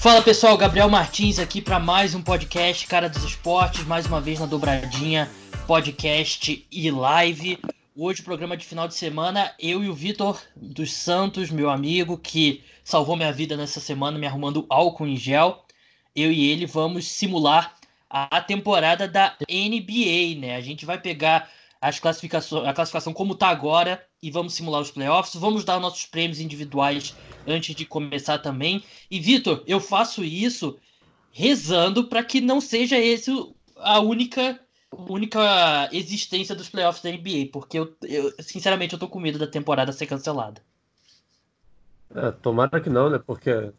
[0.00, 4.38] Fala pessoal, Gabriel Martins aqui para mais um podcast Cara dos Esportes, mais uma vez
[4.38, 5.28] na dobradinha
[5.66, 7.58] podcast e live.
[7.96, 12.62] Hoje, programa de final de semana, eu e o Vitor dos Santos, meu amigo, que
[12.84, 15.64] salvou minha vida nessa semana me arrumando álcool em gel.
[16.14, 17.74] Eu e ele vamos simular
[18.08, 20.54] a temporada da NBA, né?
[20.54, 24.90] A gente vai pegar as classificações, a classificação como tá agora e vamos simular os
[24.90, 25.34] playoffs.
[25.34, 27.16] Vamos dar nossos prêmios individuais
[27.46, 28.84] antes de começar também.
[29.10, 30.78] E Vitor, eu faço isso
[31.30, 33.30] rezando para que não seja esse
[33.76, 34.60] a única
[35.08, 39.46] única existência dos playoffs da NBA, porque eu, eu, sinceramente eu tô com medo da
[39.46, 40.62] temporada ser cancelada.
[42.14, 43.18] É, tomara que não, né?
[43.18, 43.72] Porque,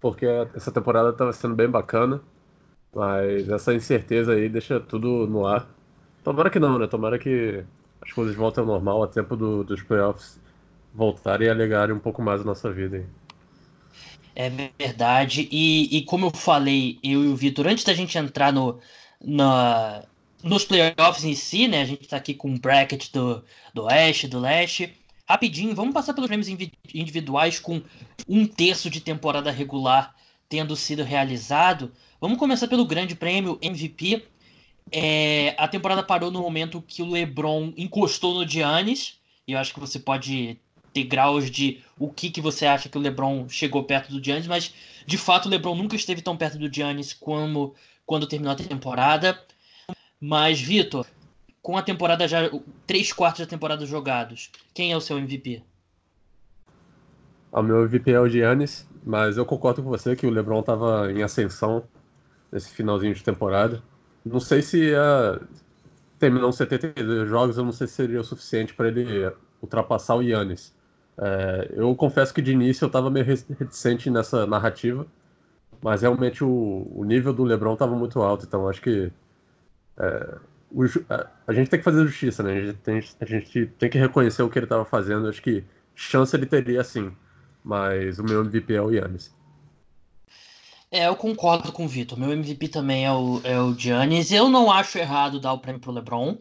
[0.00, 2.22] porque essa temporada tava sendo bem bacana,
[2.94, 5.68] mas essa incerteza aí deixa tudo no ar.
[6.24, 6.86] Tomara que não, né?
[6.86, 7.64] Tomara que
[8.06, 10.40] as coisas voltem ao normal a tempo do, dos playoffs
[10.94, 13.04] voltarem e alegarem um pouco mais a nossa vida aí.
[14.34, 18.52] É verdade, e, e como eu falei, eu e o Vitor, antes da gente entrar
[18.52, 18.78] no,
[19.18, 20.04] na,
[20.42, 21.80] nos playoffs em si, né?
[21.80, 24.92] A gente tá aqui com um bracket do, do Oeste, do Leste.
[25.26, 26.48] Rapidinho, vamos passar pelos prêmios
[26.94, 27.82] individuais com
[28.28, 30.14] um terço de temporada regular
[30.48, 31.90] tendo sido realizado.
[32.20, 34.24] Vamos começar pelo grande prêmio MVP.
[34.92, 39.18] É, a temporada parou no momento que o LeBron encostou no Giannis.
[39.46, 40.58] E eu acho que você pode
[40.92, 44.46] ter graus de o que, que você acha que o LeBron chegou perto do Giannis,
[44.46, 44.72] mas
[45.06, 49.38] de fato o LeBron nunca esteve tão perto do Giannis como quando terminou a temporada.
[50.20, 51.06] Mas, Vitor,
[51.60, 52.48] com a temporada já.
[52.86, 55.62] três quartos da temporada jogados, quem é o seu MVP?
[57.52, 61.12] O meu MVP é o Giannis, mas eu concordo com você que o LeBron estava
[61.12, 61.84] em ascensão
[62.50, 63.82] nesse finalzinho de temporada.
[64.26, 65.46] Não sei se uh,
[66.18, 69.32] terminou 72 jogos, eu não sei se seria o suficiente para ele
[69.62, 70.74] ultrapassar o Giannis.
[71.18, 75.06] É, eu confesso que de início eu estava meio reticente nessa narrativa,
[75.80, 79.10] mas realmente o, o nível do LeBron estava muito alto, então acho que
[79.98, 80.38] é,
[80.72, 82.52] o, a, a, gente tem que fazer justiça, né?
[82.52, 85.28] A gente tem, a gente tem que reconhecer o que ele estava fazendo.
[85.28, 87.12] Acho que chance ele teria sim,
[87.64, 89.34] mas o meu MVP é o Yannis.
[90.90, 92.18] É, eu concordo com o Vitor.
[92.18, 94.30] Meu MVP também é o, é o Giannis.
[94.32, 96.38] Eu não acho errado dar o prêmio pro LeBron,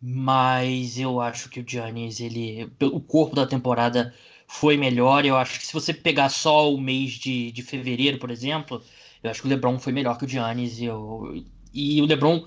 [0.00, 4.14] mas eu acho que o Giannis, ele, o corpo da temporada
[4.48, 5.24] foi melhor.
[5.26, 8.82] Eu acho que se você pegar só o mês de, de fevereiro, por exemplo,
[9.22, 10.80] eu acho que o LeBron foi melhor que o Giannis.
[10.82, 11.34] Eu,
[11.74, 12.46] e o LeBron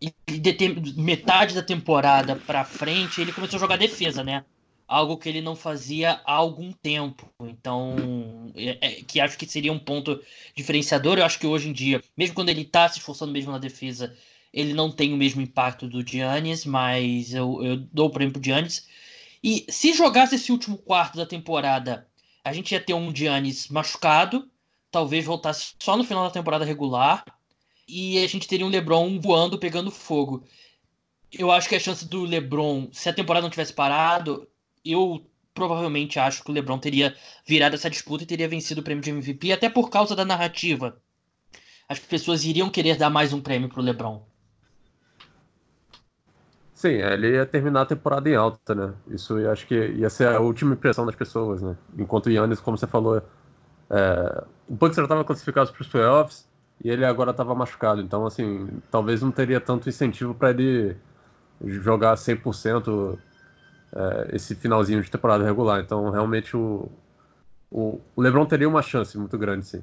[0.00, 4.44] e de metade da temporada para frente, ele começou a jogar defesa, né?
[4.88, 7.28] Algo que ele não fazia há algum tempo.
[7.42, 10.20] Então, é, é, que acho que seria um ponto
[10.54, 11.18] diferenciador.
[11.18, 14.16] Eu acho que hoje em dia, mesmo quando ele tá se esforçando mesmo na defesa,
[14.52, 18.42] ele não tem o mesmo impacto do Giannis, mas eu, eu dou o prêmio pro
[18.42, 18.86] Giannis.
[19.42, 22.08] E se jogasse esse último quarto da temporada,
[22.44, 24.48] a gente ia ter um Giannis machucado,
[24.90, 27.24] talvez voltasse só no final da temporada regular,
[27.86, 30.44] e a gente teria um LeBron voando, pegando fogo.
[31.32, 34.48] Eu acho que a chance do LeBron, se a temporada não tivesse parado,
[34.90, 35.24] eu
[35.54, 37.14] provavelmente acho que o LeBron teria
[37.46, 40.96] virado essa disputa e teria vencido o prêmio de MVP, até por causa da narrativa.
[41.88, 44.22] As pessoas iriam querer dar mais um prêmio pro LeBron.
[46.74, 48.92] Sim, ele ia terminar a temporada em alta, né?
[49.08, 51.74] Isso eu acho que ia ser a última impressão das pessoas, né?
[51.98, 53.16] Enquanto o Yannis, como você falou,
[53.88, 54.44] é...
[54.68, 56.46] o Bucks já estava classificado para os playoffs,
[56.84, 58.02] e ele agora estava machucado.
[58.02, 60.96] Então, assim, talvez não teria tanto incentivo para ele
[61.64, 63.18] jogar 100%
[63.94, 65.80] é, esse finalzinho de temporada regular.
[65.80, 66.88] Então, realmente, o,
[67.70, 69.82] o, o LeBron teria uma chance muito grande, sim.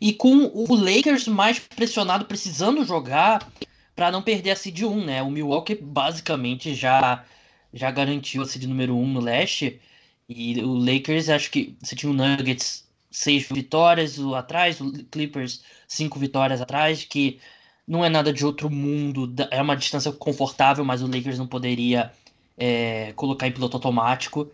[0.00, 3.48] E com o Lakers mais pressionado, precisando jogar
[3.94, 5.22] para não perder a seed 1, né?
[5.22, 7.24] O Milwaukee basicamente já
[7.72, 9.80] já garantiu a seed número 1 no leste.
[10.28, 16.18] E o Lakers, acho que você tinha o Nuggets seis vitórias atrás, o Clippers cinco
[16.18, 17.40] vitórias atrás, que
[17.86, 22.12] não é nada de outro mundo, é uma distância confortável, mas o Lakers não poderia
[22.56, 24.50] é, colocar em piloto automático.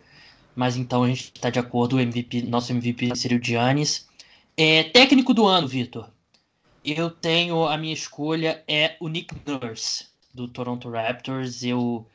[0.54, 4.08] Mas então a gente está de acordo, o MVP, nosso MVP seria o Giannis.
[4.56, 6.10] É, técnico do ano, Vitor.
[6.84, 11.62] Eu tenho a minha escolha é o Nick Nurse do Toronto Raptors.
[11.62, 12.06] Eu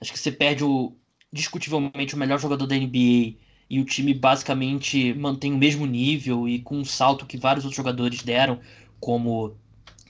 [0.00, 0.92] acho que você perde o
[1.32, 3.36] discutivelmente o melhor jogador da NBA
[3.70, 7.76] e o time basicamente mantém o mesmo nível e com um salto que vários outros
[7.76, 8.60] jogadores deram,
[9.00, 9.56] como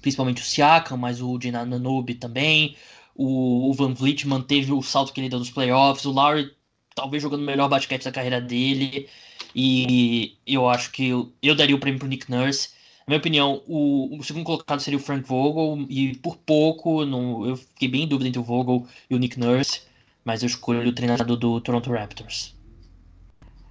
[0.00, 2.76] principalmente o Siakam, mas o Dinanobi também,
[3.14, 6.50] o, o Van Vliet manteve o salto que ele deu nos playoffs, o Lowry
[6.94, 9.08] talvez jogando o melhor basquete da carreira dele,
[9.54, 12.70] e eu acho que eu, eu daria o prêmio pro Nick Nurse.
[13.00, 17.46] Na minha opinião, o, o, segundo colocado seria o Frank Vogel, e por pouco no,
[17.46, 19.82] eu fiquei bem em dúvida entre o Vogel e o Nick Nurse,
[20.24, 22.54] mas eu escolho o treinador do Toronto Raptors.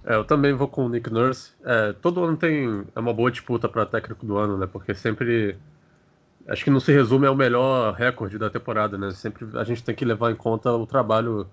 [0.04, 1.52] É, eu também vou com o Nick Nurse.
[1.64, 4.66] É, todo ano tem é uma boa disputa para técnico do ano, né?
[4.66, 5.56] Porque sempre
[6.48, 9.10] acho que não se resume ao melhor recorde da temporada, né?
[9.12, 11.48] Sempre a gente tem que levar em conta o trabalho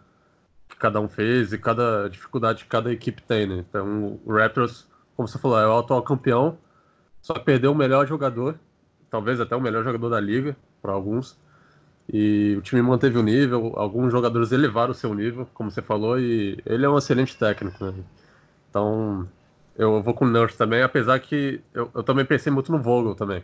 [0.68, 3.66] que cada um fez e cada dificuldade que cada equipe tem, né?
[3.68, 6.58] Então o Raptors, como você falou, é o atual campeão,
[7.22, 8.56] só perdeu o melhor jogador,
[9.10, 11.38] talvez até o melhor jogador da liga para alguns.
[12.12, 16.20] E o time manteve o nível, alguns jogadores elevaram o seu nível, como você falou,
[16.20, 17.94] e ele é um excelente técnico, né?
[18.70, 19.28] Então,
[19.78, 23.14] eu vou com o Nurse também, apesar que eu, eu também pensei muito no Vogel
[23.14, 23.44] também.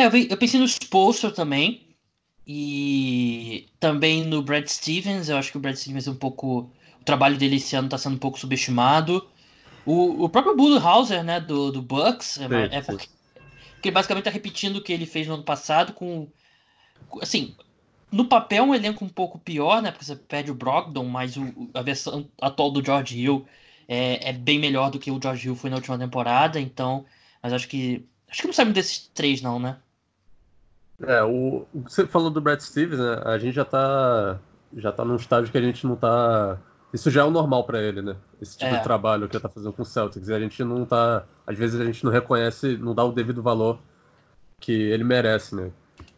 [0.00, 1.90] É, eu pensei no Spolster também.
[2.46, 5.28] E também no Brad Stevens.
[5.28, 6.70] Eu acho que o Brad Stevens é um pouco.
[7.00, 9.26] O trabalho dele esse ano está sendo um pouco subestimado.
[9.86, 13.08] O, o próprio Bullhauser, né, do, do Bucks, é, é porque,
[13.74, 16.28] porque basicamente está repetindo o que ele fez no ano passado com.
[17.22, 17.54] Assim,
[18.10, 19.90] no papel, um elenco um pouco pior, né?
[19.90, 23.46] Porque você perde o Brogdon, mas o, a versão atual do George Hill
[23.88, 27.04] é, é, bem melhor do que o George Hill foi na última temporada, então.
[27.42, 28.04] Mas acho que.
[28.28, 29.76] Acho que não sabe desses três, não, né?
[31.06, 33.22] É, o, você falou do Brad Stevens, né?
[33.24, 34.38] A gente já tá.
[34.76, 36.58] Já tá num estágio que a gente não tá.
[36.92, 38.16] Isso já é o normal para ele, né?
[38.40, 38.78] Esse tipo é.
[38.78, 40.28] de trabalho que ele tá fazendo com o Celtics.
[40.28, 41.24] E a gente não tá.
[41.46, 43.78] Às vezes a gente não reconhece, não dá o devido valor
[44.60, 45.70] que ele merece, né?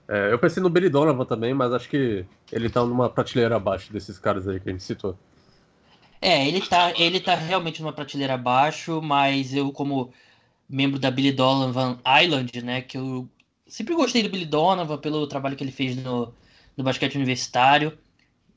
[0.09, 3.93] É, eu pensei no Billy Donovan também, mas acho que ele tá numa prateleira abaixo
[3.93, 5.17] desses caras aí que a gente citou.
[6.21, 10.13] É, ele tá, ele tá realmente numa prateleira abaixo, mas eu, como
[10.69, 13.29] membro da Billy Donovan Island, né, que eu
[13.73, 16.35] sempre gostei do Billy Donovan pelo trabalho que ele fez no,
[16.77, 17.97] no basquete universitário,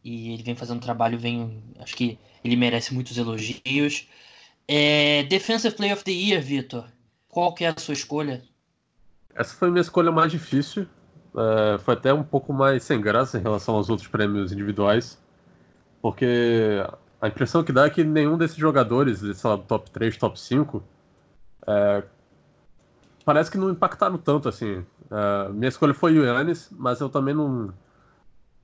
[0.03, 4.09] e ele vem fazendo um trabalho, vem, acho que ele merece muitos elogios.
[4.67, 6.85] É, Defensive Player of the Year, Vitor,
[7.29, 8.44] qual que é a sua escolha?
[9.33, 10.85] Essa foi a minha escolha mais difícil,
[11.33, 15.17] é, foi até um pouco mais sem graça em relação aos outros prêmios individuais,
[16.01, 16.85] porque
[17.21, 20.83] a impressão que dá é que nenhum desses jogadores, sei lá, top 3, top 5,
[21.67, 22.03] é,
[23.23, 24.85] parece que não impactaram tanto assim.
[25.11, 27.73] É, minha escolha foi o Yannis, mas eu também não,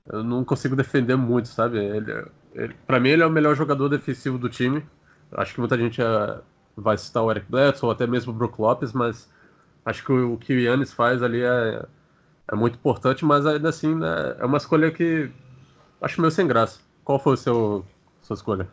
[0.06, 1.78] eu não consigo defender muito, sabe?
[1.78, 2.24] Ele,
[2.54, 4.84] ele, pra mim, ele é o melhor jogador defensivo do time.
[5.32, 6.40] Acho que muita gente é,
[6.76, 9.28] vai citar o Eric Bledsoe ou até mesmo o Brook Lopes, mas
[9.84, 11.84] acho que o, o que o Yannis faz ali é
[12.50, 15.30] é muito importante, mas ainda assim né, é uma escolha que
[16.00, 16.80] acho meio sem graça.
[17.04, 17.84] Qual foi seu
[18.20, 18.68] sua escolha?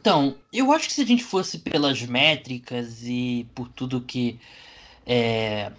[0.00, 4.40] Então, eu acho que se a gente fosse pelas métricas e por tudo que.
[5.06, 5.72] É...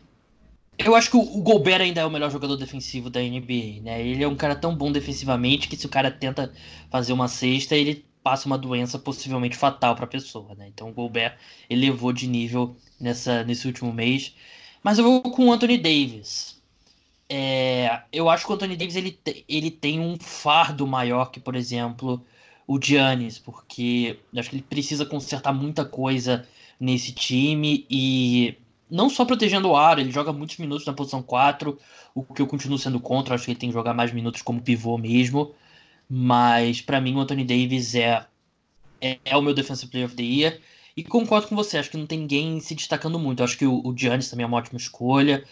[0.79, 4.01] Eu acho que o Gobert ainda é o melhor jogador defensivo da NBA, né?
[4.01, 6.53] Ele é um cara tão bom defensivamente que se o cara tenta
[6.89, 10.67] fazer uma cesta, ele passa uma doença possivelmente fatal para a pessoa, né?
[10.69, 11.37] Então o Gobert
[11.69, 14.33] elevou de nível nessa, nesse último mês.
[14.81, 16.61] Mas eu vou com o Anthony Davis.
[17.27, 21.55] É, eu acho que o Anthony Davis ele, ele tem um fardo maior que, por
[21.55, 22.25] exemplo,
[22.65, 26.47] o Giannis, porque acho que ele precisa consertar muita coisa
[26.79, 28.57] nesse time e
[28.89, 31.77] não só protegendo o aro, ele joga muitos minutos na posição 4,
[32.15, 34.61] o que eu continuo sendo contra, acho que ele tem que jogar mais minutos como
[34.61, 35.53] pivô mesmo,
[36.09, 38.25] mas para mim o Anthony Davis é,
[38.99, 40.59] é, é, o meu Defensive Player of the Year,
[40.97, 43.81] e concordo com você, acho que não tem ninguém se destacando muito, acho que o,
[43.85, 45.43] o Giannis também é uma ótima escolha,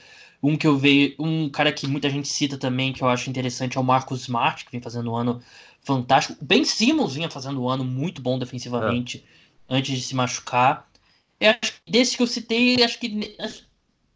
[0.41, 3.77] um que eu vejo, um cara que muita gente cita também, que eu acho interessante,
[3.77, 5.41] é o Marcos Smart, que vem fazendo um ano
[5.81, 6.37] fantástico.
[6.41, 9.23] O Ben Simmons vinha fazendo um ano muito bom defensivamente
[9.69, 9.75] é.
[9.75, 10.86] antes de se machucar.
[11.39, 13.37] Eu acho que desses que eu citei, acho que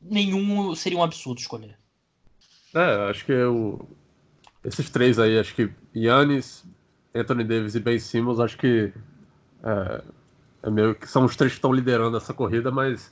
[0.02, 1.78] nenhum seria um absurdo escolher.
[2.74, 3.88] É, acho que eu,
[4.64, 6.64] esses três aí, acho que Yannis,
[7.14, 8.92] Anthony Davis e Ben Simmons, acho que
[9.64, 10.02] é,
[10.64, 13.12] é meio que são os três que estão liderando essa corrida, mas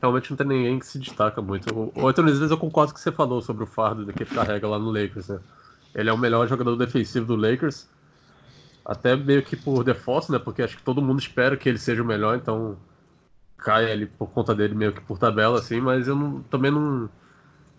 [0.00, 1.92] realmente não tem ninguém que se destaca muito.
[1.94, 4.34] O, Anthony Davis eu concordo com o que você falou sobre o fardo que ele
[4.34, 5.40] carrega lá no Lakers, né?
[5.94, 7.88] Ele é o melhor jogador defensivo do Lakers,
[8.84, 10.38] até meio que por default, né?
[10.38, 12.78] Porque acho que todo mundo espera que ele seja o melhor, então
[13.60, 17.08] cai ali por conta dele meio que por tabela, assim, mas eu não, também não.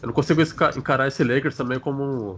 [0.01, 0.41] Eu não consigo
[0.77, 2.35] encarar esse Lakers também como,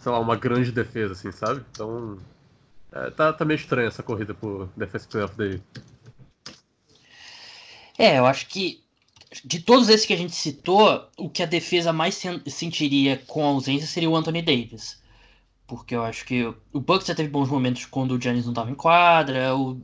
[0.00, 1.62] sei lá, uma grande defesa, assim, sabe?
[1.72, 2.18] Então,
[2.92, 5.60] é, tá, tá meio estranha essa corrida por of the Year.
[7.98, 8.82] É, eu acho que
[9.44, 13.48] de todos esses que a gente citou, o que a defesa mais sentiria com a
[13.48, 15.00] ausência seria o Anthony Davis.
[15.66, 18.70] Porque eu acho que o Bucks já teve bons momentos quando o Giannis não estava
[18.70, 19.80] em quadra, o,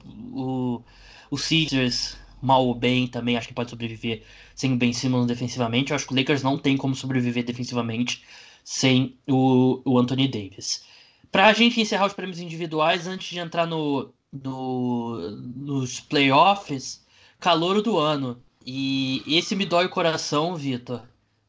[1.30, 4.22] o Caesars, mal ou bem, também acho que pode sobreviver
[4.54, 5.90] sem o Ben Simmons defensivamente.
[5.90, 8.22] Eu acho que o Lakers não tem como sobreviver defensivamente
[8.64, 10.84] sem o, o Anthony Davis.
[11.30, 17.06] Para a gente encerrar os prêmios individuais, antes de entrar no, no, nos playoffs,
[17.40, 18.42] Calouro do ano.
[18.66, 21.02] E esse me dói o coração, Vitor.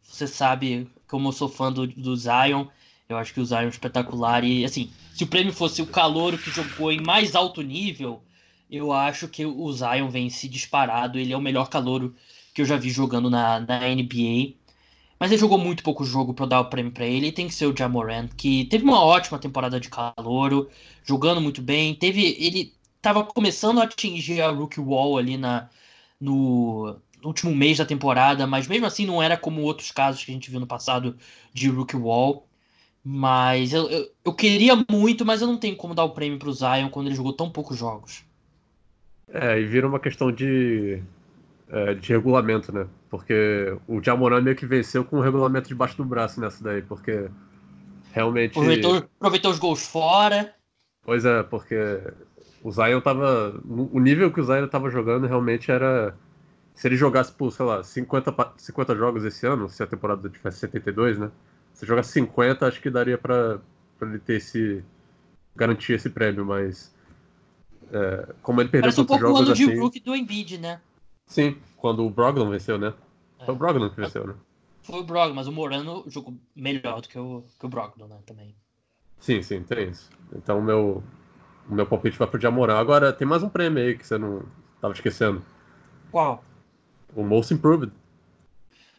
[0.04, 2.68] Você sabe como eu sou fã do, do Zion.
[3.08, 4.44] Eu acho que o Zion é espetacular.
[4.44, 8.22] E, assim, se o prêmio fosse o calor que jogou em mais alto nível,
[8.70, 11.20] eu acho que o Zion vence disparado.
[11.20, 12.16] Ele é o melhor calouro
[12.54, 14.54] que eu já vi jogando na, na NBA.
[15.20, 17.28] Mas ele jogou muito pouco jogo para dar o prêmio para ele.
[17.28, 20.70] E tem que ser o Jamoran, que teve uma ótima temporada de calouro,
[21.04, 21.96] jogando muito bem.
[21.96, 25.70] Teve, ele estava começando a atingir a rookie wall ali na,
[26.20, 30.34] no, último mês da temporada, mas mesmo assim não era como outros casos que a
[30.34, 31.18] gente viu no passado
[31.54, 32.48] de rookie wall.
[33.04, 36.54] Mas eu, eu, eu, queria muito, mas eu não tenho como dar o prêmio pro
[36.54, 38.24] Zion quando ele jogou tão poucos jogos.
[39.32, 41.02] É, e vira uma questão de,
[41.70, 42.88] é, de regulamento, né?
[43.10, 47.30] Porque o Jamoran meio que venceu com o regulamento debaixo do braço nessa daí, porque
[48.12, 48.52] realmente.
[48.52, 50.54] Aproveitou, aproveitou os gols fora.
[51.04, 51.76] Pois é, porque
[52.64, 53.60] o Zion tava.
[53.66, 56.16] O nível que o Zion tava jogando realmente era.
[56.74, 60.60] Se ele jogasse por, sei lá, 50, 50 jogos esse ano, se a temporada tivesse
[60.60, 61.30] 72, né?
[61.74, 63.60] Se jogar 50, acho que daria para
[64.02, 64.84] ele ter esse.
[65.56, 66.94] garantir esse prêmio, mas.
[67.92, 70.58] É, como ele perdeu Parece um pouco jogos o ano assim, de Brook do Embiid,
[70.58, 70.80] né?
[71.26, 72.94] Sim, quando o Brogdon venceu, né?
[73.40, 73.46] É.
[73.46, 74.34] Foi o Brogdon que venceu, né?
[74.82, 78.18] Foi o Brogdon, mas o Morano jogou melhor do que o, que o Brogdon, né?
[78.26, 78.56] Também.
[79.20, 80.10] Sim, sim, tem isso.
[80.36, 81.04] Então o meu,
[81.70, 82.78] o meu palpite vai pro Jamoran.
[82.78, 84.44] Agora, tem mais um prêmio aí que você não
[84.82, 85.44] tava esquecendo.
[86.12, 86.44] Qual?
[87.16, 87.92] O Most Improved.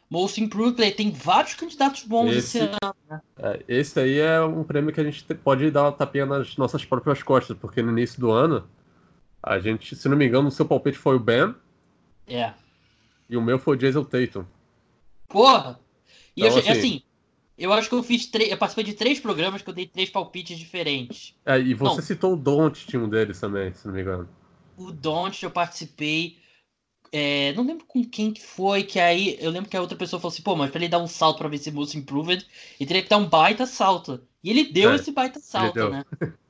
[0.09, 3.21] Most Improved, tem vários candidatos bons esse, esse ano, né?
[3.39, 6.85] É, esse aí é um prêmio que a gente pode dar uma tapinha nas nossas
[6.85, 8.67] próprias costas, porque no início do ano,
[9.43, 11.55] a gente, se não me engano, o seu palpite foi o Ben.
[12.27, 12.53] É.
[13.29, 14.45] E o meu foi o Jason Tatum.
[15.29, 15.81] Porra!
[16.37, 17.03] E então, eu, assim, assim,
[17.57, 18.51] eu acho que eu fiz três.
[18.51, 21.35] Eu participei de três programas que eu dei três palpites diferentes.
[21.45, 22.03] É, e você não.
[22.03, 24.29] citou o Don't, um deles também, se não me engano.
[24.77, 26.39] O Don't eu participei.
[27.13, 30.21] É, não lembro com quem que foi, que aí eu lembro que a outra pessoa
[30.21, 32.47] falou assim, pô, mas pra ele dar um salto pra ver se Most Improved,
[32.79, 34.21] ele teria que dar um baita salto.
[34.45, 36.05] E ele deu é, esse baita salto, né?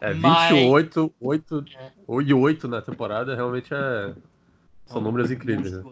[0.00, 1.28] É, 28, mas...
[1.28, 1.92] 8, é.
[2.24, 4.14] e 8 na temporada realmente é.
[4.86, 5.84] São números incríveis, né?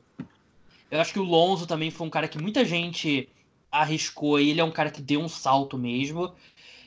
[0.91, 3.29] Eu acho que o Lonzo também foi um cara que muita gente
[3.71, 6.33] arriscou ele é um cara que deu um salto mesmo.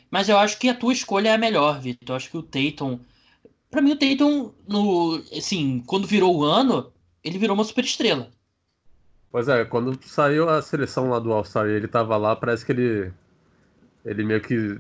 [0.10, 2.10] Mas eu acho que a tua escolha é a melhor, Vitor.
[2.10, 3.00] Eu acho que o Tatum.
[3.70, 6.92] Pra mim, o Tatum, no, assim, quando virou o ano,
[7.24, 8.30] ele virou uma super estrela.
[9.32, 12.74] Pois é, quando saiu a seleção lá do All-Star e ele tava lá, parece que
[12.74, 13.14] ele.
[14.04, 14.78] Ele meio que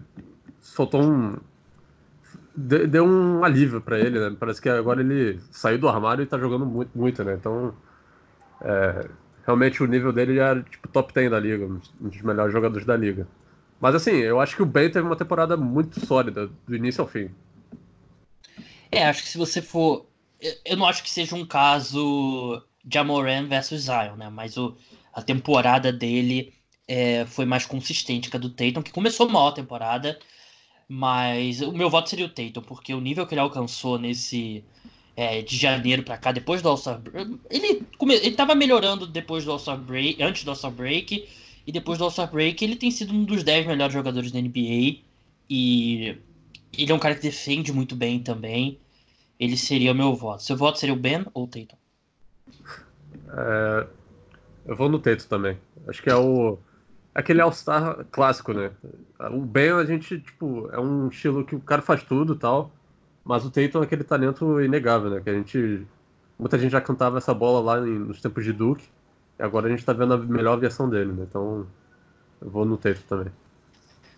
[0.59, 1.37] soltou um.
[2.55, 4.35] Deu um alívio para ele, né?
[4.39, 7.33] Parece que agora ele saiu do armário e tá jogando muito, muito né?
[7.33, 7.73] Então.
[8.61, 9.09] É,
[9.45, 12.95] realmente o nível dele era tipo top 10 da liga, um dos melhores jogadores da
[12.95, 13.27] liga.
[13.79, 17.07] Mas assim, eu acho que o Ben teve uma temporada muito sólida, do início ao
[17.07, 17.31] fim.
[18.91, 20.05] É, acho que se você for
[20.65, 24.29] eu não acho que seja um caso de Amoran versus Zion, né?
[24.29, 24.75] Mas o,
[25.13, 26.53] a temporada dele
[26.87, 30.19] é, foi mais consistente que a do Tatum, que começou mal a temporada,
[30.93, 34.61] mas o meu voto seria o Tatum, porque o nível que ele alcançou nesse
[35.15, 37.01] é, de janeiro para cá, depois do All-Star
[37.49, 41.29] ele, ele tava melhorando depois do All-Star Break, antes do All-Star Break,
[41.65, 44.99] e depois do All-Star Break ele tem sido um dos 10 melhores jogadores da NBA,
[45.49, 46.17] e
[46.77, 48.77] ele é um cara que defende muito bem também
[49.39, 50.43] ele seria o meu voto.
[50.43, 51.77] Seu voto seria o Ben ou o Tatum?
[53.29, 53.87] É,
[54.67, 55.57] eu vou no Tatum também.
[55.87, 56.59] Acho que é o
[57.13, 58.71] aquele All-Star clássico, né?
[59.31, 62.71] O Ben a gente, tipo, é um estilo que o cara faz tudo tal,
[63.23, 65.21] mas o Tatum é aquele talento inegável, né?
[65.21, 65.85] Que a gente.
[66.39, 68.83] Muita gente já cantava essa bola lá em, nos tempos de Duke,
[69.37, 71.25] e agora a gente tá vendo a melhor versão dele, né?
[71.29, 71.67] Então
[72.41, 73.33] eu vou no Tatum também.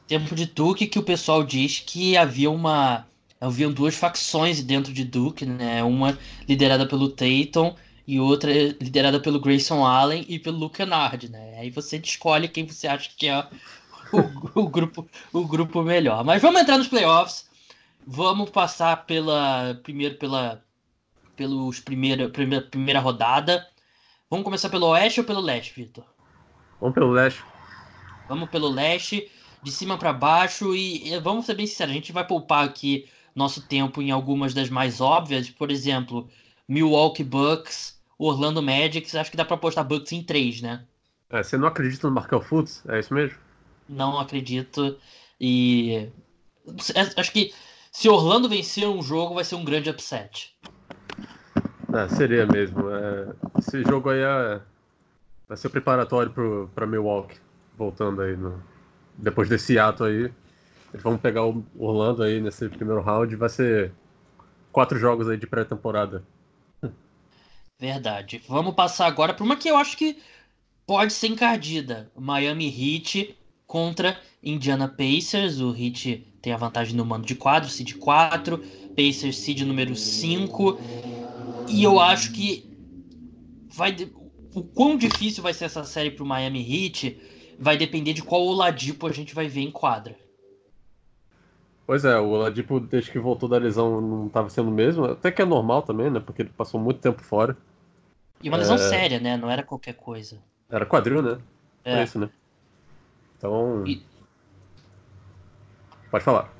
[0.07, 3.05] Tempo de Duke que o pessoal diz que havia uma
[3.41, 5.83] haviam duas facções dentro de Duke, né?
[5.83, 11.57] Uma liderada pelo Tatum e outra liderada pelo Grayson Allen e pelo Luke Kennard, né?
[11.59, 13.47] Aí você escolhe quem você acha que é
[14.11, 16.23] o, o, grupo, o grupo melhor.
[16.23, 17.49] Mas vamos entrar nos playoffs.
[18.05, 20.61] Vamos passar pela primeiro pela
[21.35, 23.65] pelos primeira, primeira primeira rodada.
[24.29, 26.03] Vamos começar pelo oeste ou pelo leste, Vitor?
[26.81, 27.43] Vamos pelo leste.
[28.27, 29.29] Vamos pelo leste,
[29.61, 33.61] de cima para baixo e vamos ser bem sinceros, a gente vai poupar aqui nosso
[33.61, 36.29] tempo em algumas das mais óbvias, por exemplo,
[36.67, 37.92] Milwaukee Bucks,
[38.25, 40.85] Orlando Magic, acho que dá para apostar Bucks em três, né?
[41.29, 42.83] É, você não acredita no Markel Fultz?
[42.87, 43.37] É isso mesmo?
[43.89, 44.97] Não acredito.
[45.39, 46.09] E
[46.95, 47.53] é, acho que
[47.91, 50.55] se Orlando vencer um jogo, vai ser um grande upset.
[51.93, 52.89] É, seria mesmo.
[52.89, 54.61] É, esse jogo aí é,
[55.47, 56.31] vai ser preparatório
[56.73, 57.37] para Milwaukee,
[57.77, 58.61] voltando aí no,
[59.17, 60.31] depois desse ato aí.
[60.95, 63.35] Vamos pegar o Orlando aí nesse primeiro round.
[63.35, 63.91] Vai ser
[64.71, 66.23] quatro jogos aí de pré-temporada.
[67.83, 68.41] Verdade.
[68.47, 70.17] Vamos passar agora para uma que eu acho que
[70.87, 72.09] pode ser encardida.
[72.17, 73.35] Miami Heat
[73.67, 75.59] contra Indiana Pacers.
[75.59, 78.57] O Heat tem a vantagem no mando de quadro, seed 4,
[78.95, 80.79] Pacers seed número 5.
[81.67, 82.65] E eu acho que
[83.67, 83.93] vai
[84.55, 87.19] o quão difícil vai ser essa série para o Miami Heat
[87.59, 90.15] vai depender de qual Oladipo a gente vai ver em quadra.
[91.85, 95.29] Pois é, o Oladipo desde que voltou da lesão não estava sendo o mesmo, até
[95.29, 96.21] que é normal também, né?
[96.21, 97.57] Porque ele passou muito tempo fora.
[98.43, 98.79] E uma lesão é...
[98.79, 99.37] séria, né?
[99.37, 100.37] Não era qualquer coisa.
[100.69, 101.39] Era quadril, né?
[101.85, 102.29] É, isso, né?
[103.37, 103.87] Então.
[103.87, 104.03] E...
[106.11, 106.53] Pode falar.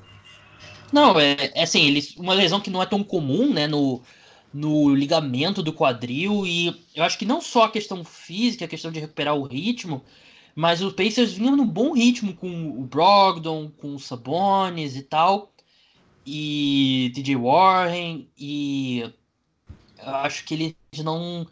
[0.92, 3.68] Não, é, é assim, ele, uma lesão que não é tão comum, né?
[3.68, 4.02] No,
[4.54, 8.92] no ligamento do quadril e eu acho que não só a questão física, a questão
[8.92, 10.04] de recuperar o ritmo,
[10.56, 15.52] mas os Pacers vinham num bom ritmo com o Brogdon, com o Sabonis e tal,
[16.26, 19.12] e DJ Warren, e
[19.98, 21.48] eu acho que eles não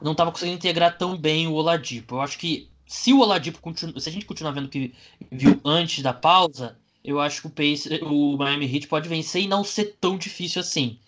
[0.00, 2.16] não estavam conseguindo integrar tão bem o Oladipo.
[2.16, 4.94] Eu acho que se o Oladipo continua, se a gente continuar vendo o que
[5.30, 9.48] viu antes da pausa, eu acho que o Pacers, o Miami Heat pode vencer e
[9.48, 10.98] não ser tão difícil assim.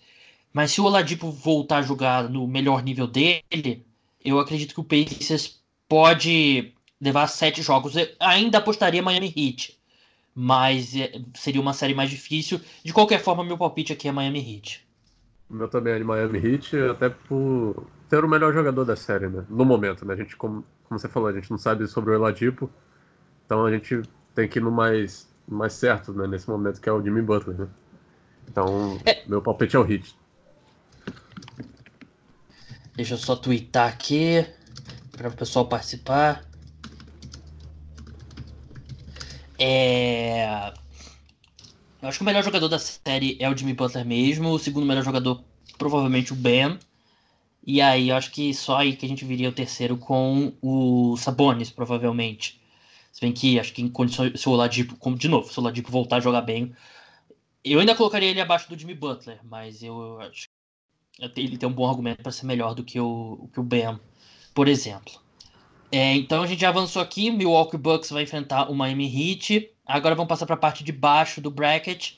[0.53, 3.85] Mas se o Oladipo voltar a jogar no melhor nível dele,
[4.23, 7.95] eu acredito que o Pacers pode levar sete jogos.
[7.95, 9.79] Eu ainda apostaria Miami Heat,
[10.35, 12.59] mas é, seria uma série mais difícil.
[12.83, 14.85] De qualquer forma, meu palpite aqui é Miami Heat.
[15.49, 19.29] O meu também é de Miami Heat, até por ter o melhor jogador da série,
[19.29, 19.45] né?
[19.49, 20.13] No momento, né?
[20.13, 22.69] A gente, como, como você falou, a gente não sabe sobre o Oladipo,
[23.45, 24.01] então a gente
[24.35, 26.27] tem que ir no mais, mais certo, né?
[26.27, 27.67] Nesse momento, que é o Jimmy Butler, né?
[28.49, 29.25] Então, é...
[29.25, 30.13] meu palpite é o Heat.
[32.95, 34.45] Deixa eu só twittar aqui
[35.13, 36.43] para o pessoal participar.
[39.57, 40.73] É...
[42.01, 44.49] Eu acho que o melhor jogador da série é o Jimmy Butler mesmo.
[44.49, 45.41] O segundo melhor jogador,
[45.77, 46.77] provavelmente o Ben.
[47.65, 51.15] E aí, eu acho que só aí que a gente viria o terceiro com o
[51.17, 52.59] Sabonis, provavelmente.
[53.11, 54.39] Se bem que acho que em condições.
[54.39, 56.73] Se o Oladipo, como de novo, se o Oladipo voltar a jogar bem.
[57.63, 60.47] Eu ainda colocaria ele abaixo do Jimmy Butler, mas eu acho
[61.35, 63.99] ele tem um bom argumento para ser melhor do que o, que o Ben,
[64.53, 65.13] por exemplo.
[65.91, 67.29] É, então a gente já avançou aqui.
[67.29, 69.69] Milwaukee Bucks vai enfrentar o Miami Heat.
[69.85, 72.13] Agora vamos passar para a parte de baixo do bracket.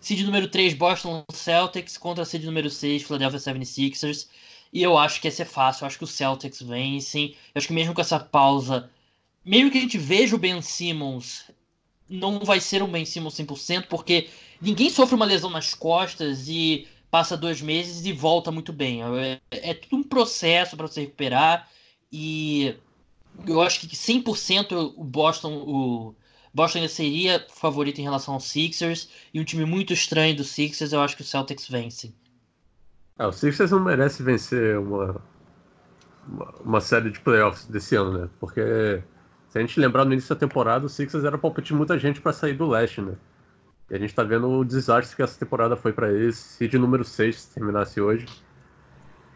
[0.00, 4.28] Seed número 3, Boston Celtics contra seed número 6, Philadelphia 76ers.
[4.72, 5.82] E eu acho que ia ser fácil.
[5.82, 7.36] Eu acho que os Celtics vencem.
[7.54, 8.90] Eu acho que mesmo com essa pausa,
[9.44, 11.44] mesmo que a gente veja o Ben Simmons,
[12.08, 14.28] não vai ser um Ben Simmons 100%, porque
[14.60, 19.02] ninguém sofre uma lesão nas costas e passa dois meses e volta muito bem.
[19.02, 21.68] É, é tudo um processo para você recuperar
[22.12, 22.74] e
[23.46, 26.14] eu acho que 100% o Boston, o
[26.52, 31.00] Boston seria favorito em relação aos Sixers e um time muito estranho dos Sixers, eu
[31.00, 32.12] acho que os Celtics vencem.
[33.20, 35.20] Ah, o Sixers não merece vencer uma,
[36.64, 38.30] uma, série de playoffs desse ano, né?
[38.40, 39.02] Porque
[39.50, 42.18] se a gente lembrar no início da temporada, o Sixers era palpite de muita gente
[42.18, 43.12] para sair do leste, né?
[43.90, 46.78] E a gente tá vendo o desastre que essa temporada foi para eles, se de
[46.78, 48.26] número 6 se terminasse hoje.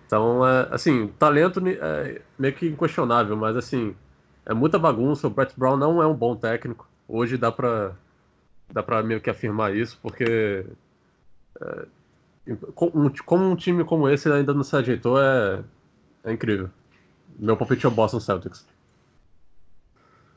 [0.06, 3.94] Então, é, assim, talento é meio que inquestionável, mas assim,
[4.46, 5.26] é muita bagunça.
[5.26, 6.88] O Brett Brown não é um bom técnico.
[7.06, 7.92] Hoje dá pra,
[8.72, 10.64] dá pra meio que afirmar isso, porque
[11.60, 11.86] é,
[12.74, 15.62] como um time como esse ainda não se ajeitou é,
[16.24, 16.70] é incrível.
[17.38, 18.66] Meu palpite é o Boston Celtics.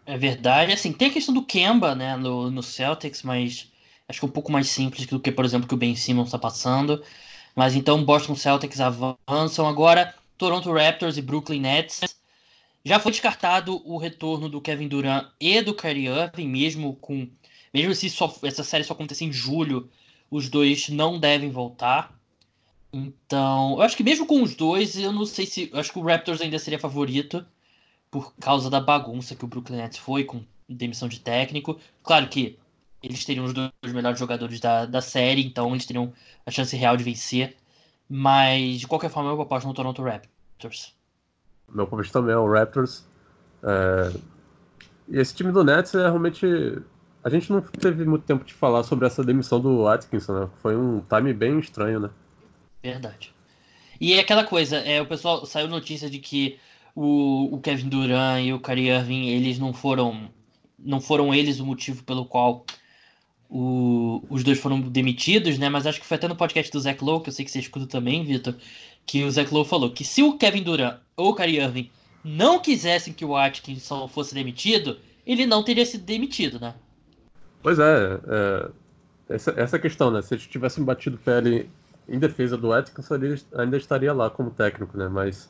[0.06, 3.70] É verdade, assim, tem a questão do Kemba, né, no, no Celtics, mas
[4.08, 6.28] Acho que é um pouco mais simples do que, por exemplo, que o Ben Simmons
[6.28, 7.04] está passando.
[7.56, 9.68] Mas então Boston Celtics avançam.
[9.68, 12.02] Agora, Toronto Raptors e Brooklyn Nets.
[12.86, 17.28] Já foi descartado o retorno do Kevin Durant e do Kyrie Irving, mesmo com.
[17.74, 19.90] Mesmo se só, essa série só acontecer em julho,
[20.30, 22.18] os dois não devem voltar.
[22.92, 25.70] Então, eu acho que mesmo com os dois, eu não sei se.
[25.72, 27.46] Eu acho que o Raptors ainda seria favorito
[28.10, 31.80] por causa da bagunça que o Brooklyn Nets foi com demissão de técnico.
[32.04, 32.58] Claro que
[33.04, 36.14] eles teriam os dois melhores jogadores da, da série, então eles teriam
[36.46, 37.56] a chance real de vencer.
[38.10, 40.96] Mas, de qualquer forma, eu aposto no Toronto Raptors.
[41.70, 43.06] Meu palpite também é o Raptors.
[43.64, 44.14] É...
[45.10, 46.46] E esse time do Nets é realmente.
[47.28, 50.50] A gente não teve muito tempo de falar sobre essa demissão do Atkinson, né?
[50.62, 52.10] Foi um time bem estranho, né?
[52.82, 53.34] Verdade.
[54.00, 56.58] E é aquela coisa, é, o pessoal saiu notícia de que
[56.96, 60.30] o, o Kevin Durant e o Kyrie Irving, eles não foram
[60.80, 62.66] não foram eles o motivo pelo qual
[63.50, 65.68] o, os dois foram demitidos, né?
[65.68, 67.60] Mas acho que foi até no podcast do Zach Lowe, que eu sei que você
[67.60, 68.56] escuta também, Vitor,
[69.06, 71.92] que o Zach Lowe falou que se o Kevin Durant ou o Kyrie Irving
[72.24, 76.74] não quisessem que o Atkinson fosse demitido, ele não teria sido demitido, né?
[77.62, 78.70] Pois é, é
[79.30, 80.22] essa, essa questão, né?
[80.22, 81.70] Se eles tivessem batido pele
[82.08, 85.08] em defesa do Atkinson, ele ainda estaria lá como técnico, né?
[85.08, 85.50] Mas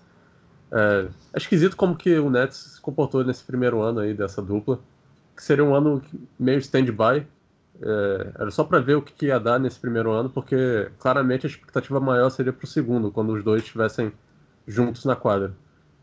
[0.71, 4.79] é, é esquisito como que o Nets se comportou nesse primeiro ano aí dessa dupla.
[5.35, 6.01] que seria um ano
[6.39, 7.27] meio stand-by.
[7.79, 11.45] É, era só para ver o que, que, ia dar nesse primeiro ano, porque claramente
[11.45, 14.11] a expectativa maior seria para o segundo, quando os dois estivessem
[14.67, 15.53] juntos na quadra.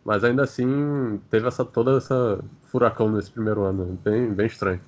[0.04, 4.80] Mas ainda assim, teve essa, toda essa furacão nesse primeiro ano, bem, bem estranho.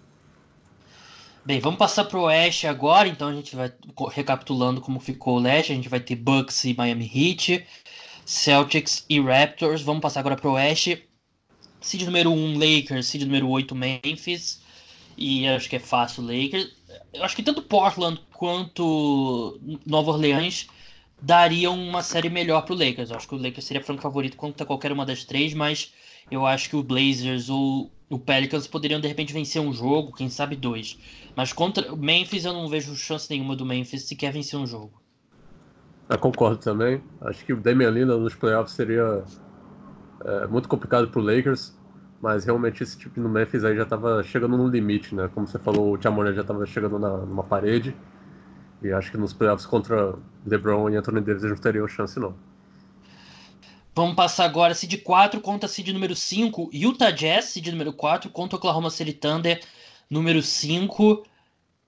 [1.46, 3.72] Bem, vamos passar para o Oeste agora, então a gente vai
[4.11, 7.64] recapitulando como ficou o Leste, a gente vai ter Bucks e Miami Heat,
[8.24, 9.80] Celtics e Raptors.
[9.80, 11.09] Vamos passar agora para o Oeste.
[11.80, 13.06] Seed número 1, Lakers.
[13.06, 14.61] Seed número 8, Memphis.
[15.16, 16.72] E acho que é fácil Lakers.
[17.14, 20.66] Eu acho que tanto Portland quanto Nova Orleans
[21.22, 23.11] dariam uma série melhor para o Lakers.
[23.11, 25.92] Eu acho que o Lakers seria franco favorito contra qualquer uma das três, mas
[26.28, 30.28] eu acho que o Blazers ou o Pelicans poderiam de repente vencer um jogo, quem
[30.28, 30.98] sabe dois.
[31.34, 35.02] Mas contra o Memphis eu não vejo chance nenhuma do Memphis sequer vencer um jogo.
[36.08, 37.02] Eu concordo também.
[37.20, 39.24] Acho que o Damian Lillard nos playoffs seria
[40.24, 41.76] é, muito complicado para o Lakers,
[42.22, 45.28] mas realmente esse tipo no Memphis aí já estava chegando no limite, né?
[45.34, 47.94] Como você falou, o Tiamone já estava chegando na, numa parede.
[48.82, 50.14] E acho que nos playoffs contra
[50.46, 52.34] LeBron e Anthony Davis eles não teriam chance, não.
[53.96, 56.68] Vamos passar agora seed 4 contra seed número 5.
[56.70, 59.59] Utah Jazz, seed número 4, contra Oklahoma City Thunder,
[60.11, 61.24] número 5.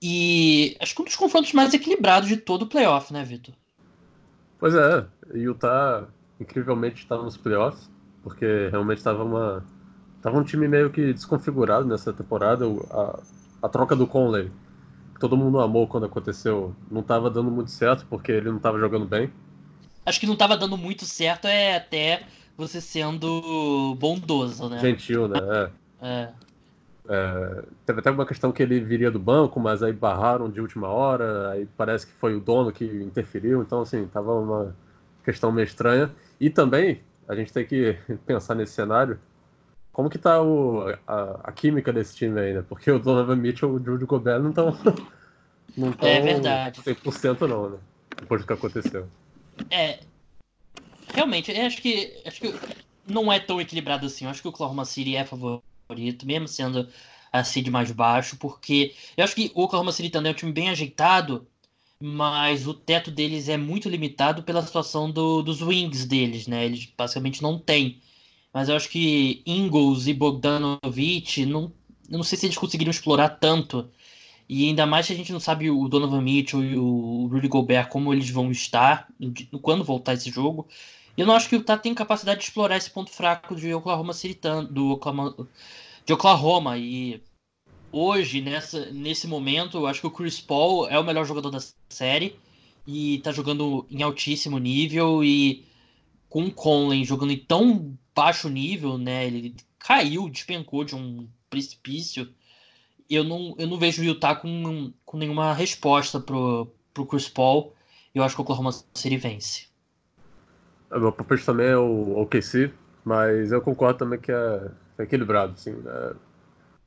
[0.01, 3.53] E acho que um dos confrontos mais equilibrados de todo o playoff, né, Vitor?
[4.57, 6.07] Pois é, Utah
[6.39, 7.87] incrivelmente estava nos playoffs,
[8.23, 9.63] porque realmente estava uma.
[10.19, 12.65] Tava um time meio que desconfigurado nessa temporada.
[12.89, 13.19] A,
[13.61, 14.51] a troca do Conley,
[15.13, 18.79] que todo mundo amou quando aconteceu, não estava dando muito certo, porque ele não estava
[18.79, 19.31] jogando bem.
[20.09, 22.23] Acho que não estava dando muito certo, é até
[22.57, 24.79] você sendo bondoso, né?
[24.79, 25.37] Gentil, né?
[26.01, 26.07] É.
[26.07, 26.29] é.
[27.11, 30.87] É, teve até uma questão que ele viria do banco, mas aí barraram de última
[30.87, 34.75] hora, aí parece que foi o dono que interferiu, então assim, tava uma
[35.25, 36.11] questão meio estranha.
[36.39, 39.19] E também, a gente tem que pensar nesse cenário,
[39.91, 42.63] como que tá o, a, a química desse time aí, né?
[42.67, 44.77] Porque o Donovan Mitchell e o Judy Gobert não estão
[45.75, 46.81] não tão é verdade.
[46.81, 47.77] 100% não, né?
[48.19, 49.07] Depois do que aconteceu.
[49.69, 49.99] É,
[51.13, 52.53] realmente, eu acho que, acho que
[53.07, 54.25] não é tão equilibrado assim.
[54.25, 56.87] Eu acho que o Oklahoma City é favorito mesmo sendo
[57.31, 60.51] a seed mais baixo, porque eu acho que o Oklahoma City Thunder é um time
[60.51, 61.47] bem ajeitado,
[62.01, 66.65] mas o teto deles é muito limitado pela situação do, dos wings deles, né?
[66.65, 68.01] Eles basicamente não têm.
[68.53, 71.71] Mas eu acho que Ingles e Bogdanovic, não,
[72.09, 73.89] não sei se eles conseguiram explorar tanto.
[74.49, 77.87] E ainda mais se a gente não sabe o Donovan Mitchell e o Rudy Gobert
[77.89, 79.07] como eles vão estar
[79.61, 80.67] quando voltar esse jogo.
[81.15, 84.11] Eu não acho que o Utah tem capacidade de explorar esse ponto fraco de Oklahoma
[84.11, 84.39] City,
[84.71, 85.35] do Oklahoma,
[86.03, 86.77] de Oklahoma.
[86.79, 87.21] E
[87.91, 91.59] hoje, nessa, nesse momento, eu acho que o Chris Paul é o melhor jogador da
[91.87, 92.35] série
[92.87, 95.63] e tá jogando em altíssimo nível e
[96.27, 99.27] com o Conley jogando em tão baixo nível, né?
[99.27, 102.33] Ele caiu, despencou de um precipício.
[103.09, 107.73] Eu não, eu não vejo o Utah com, com nenhuma resposta pro, pro Chris Paul.
[108.13, 109.67] Eu acho que o Oklahoma City vence.
[110.91, 112.71] Meu palpite também é o OKC,
[113.03, 115.75] mas eu concordo também que é, é equilibrado, assim.
[115.85, 116.13] É...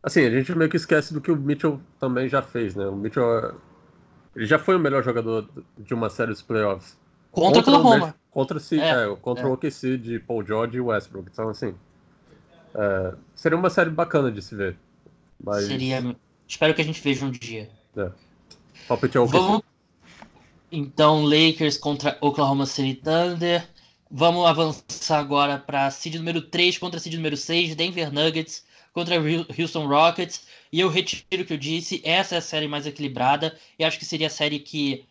[0.02, 2.86] Assim, a gente meio que esquece do que o Mitchell também já fez, né?
[2.86, 3.54] O Mitchell
[4.34, 6.98] ele já foi o melhor jogador de uma série de playoffs.
[7.30, 8.14] Contra, o Oklahoma.
[8.30, 9.46] Contra, si, é, é, contra é.
[9.46, 11.28] o OKC de Paul George e Westbrook.
[11.30, 11.74] Então, assim,
[12.74, 14.76] é, seria uma série bacana de se ver.
[15.42, 15.66] Mas...
[15.66, 16.16] Seria.
[16.46, 17.70] Espero que a gente veja um dia.
[17.96, 18.10] É.
[18.86, 19.26] Palpite é o.
[19.26, 19.62] Vamos...
[20.70, 23.68] Então, Lakers contra Oklahoma City Thunder.
[24.10, 29.16] Vamos avançar agora para seed número 3 contra seed número 6, Denver Nuggets contra
[29.58, 30.46] Houston Rockets.
[30.70, 33.98] E eu retiro o que eu disse, essa é a série mais equilibrada e acho
[33.98, 35.06] que seria a série que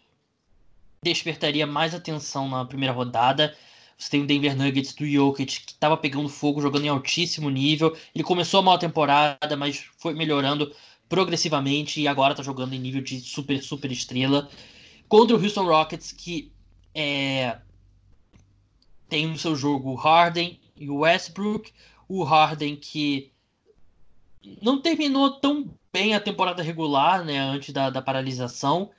[1.03, 3.55] despertaria mais atenção na primeira rodada.
[4.01, 7.95] Você tem o Denver Nuggets do Jokic, que estava pegando fogo, jogando em altíssimo nível.
[8.15, 10.73] Ele começou a mal temporada, mas foi melhorando
[11.07, 14.49] progressivamente e agora está jogando em nível de super, super estrela.
[15.07, 16.51] Contra o Houston Rockets, que
[16.95, 17.59] é,
[19.07, 21.71] tem no seu jogo o Harden e o Westbrook.
[22.09, 23.31] O Harden que
[24.63, 28.89] não terminou tão bem a temporada regular, né, antes da, da paralisação.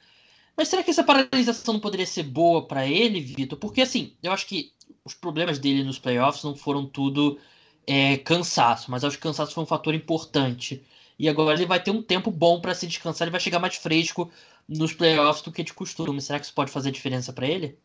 [0.57, 3.59] Mas será que essa paralisação não poderia ser boa para ele, Vitor?
[3.59, 4.73] Porque assim, eu acho que
[5.05, 7.39] os problemas dele nos playoffs não foram tudo
[7.87, 10.85] é, cansaço, mas acho que cansaço foi um fator importante.
[11.19, 13.77] E agora ele vai ter um tempo bom para se descansar, ele vai chegar mais
[13.77, 14.31] fresco
[14.69, 16.21] nos playoffs do que de costume.
[16.21, 17.79] Será que isso pode fazer diferença para ele?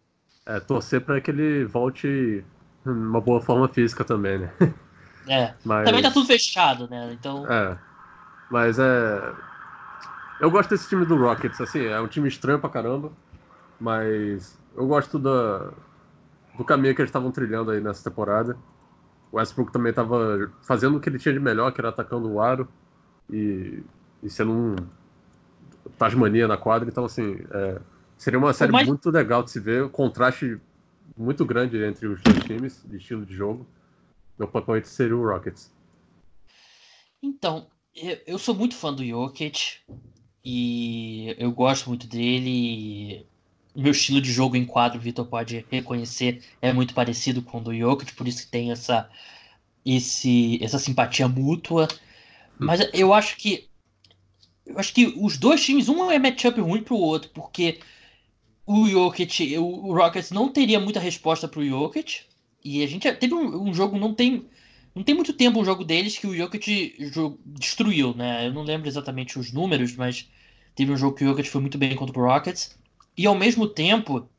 [0.46, 2.44] É, torcer para que ele volte
[2.86, 4.54] uma boa forma física também, né?
[5.30, 5.54] É.
[5.66, 5.84] Mas...
[5.84, 7.12] Também tá tudo fechado, né?
[7.12, 7.46] Então.
[7.52, 7.78] É.
[8.50, 9.34] Mas é.
[10.40, 13.12] Eu gosto desse time do Rockets, assim, é um time estranho pra caramba,
[13.78, 15.74] mas eu gosto da...
[16.58, 18.58] do caminho que eles estavam trilhando aí nessa temporada.
[19.32, 22.42] O Westbrook também estava fazendo o que ele tinha de melhor, que era atacando o
[22.42, 22.68] aro.
[23.30, 23.84] e,
[24.24, 24.76] e sendo um
[25.98, 26.90] Tasmania na quadra.
[26.90, 27.82] Então, assim, é,
[28.18, 28.88] seria uma série mais...
[28.88, 29.84] muito legal de se ver.
[29.84, 30.60] O contraste
[31.18, 33.68] muito grande entre os dois times de estilo de jogo.
[34.38, 35.74] Meu palpite seria o Rockets.
[37.22, 37.68] Então,
[38.26, 39.80] eu sou muito fã do Jokic
[40.46, 43.26] e eu gosto muito dele.
[43.78, 47.62] Meu estilo de jogo em quadro, o Vitor pode reconhecer, é muito parecido com o
[47.62, 49.10] do Jokic, por isso que tem essa,
[49.86, 51.88] esse, essa simpatia mútua.
[52.58, 53.70] Mas eu acho que
[54.66, 57.80] eu acho que os dois times, um é matchup ruim pro outro, porque
[58.66, 62.22] o Jokic, o Rockets não teria muita resposta pro Jokic.
[62.64, 64.46] E a gente teve um, um, jogo, não tem,
[64.94, 66.98] não tem muito tempo um jogo deles que o Jokic
[67.46, 68.48] destruiu, né?
[68.48, 70.28] Eu não lembro exatamente os números, mas
[70.76, 72.78] teve um jogo que o Jokic foi muito bem contra o Rockets.
[73.18, 74.30] E ao mesmo tempo,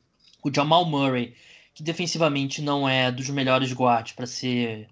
[0.42, 1.34] o Jamal Murray,
[1.74, 4.88] que defensivamente não é dos melhores guards para ser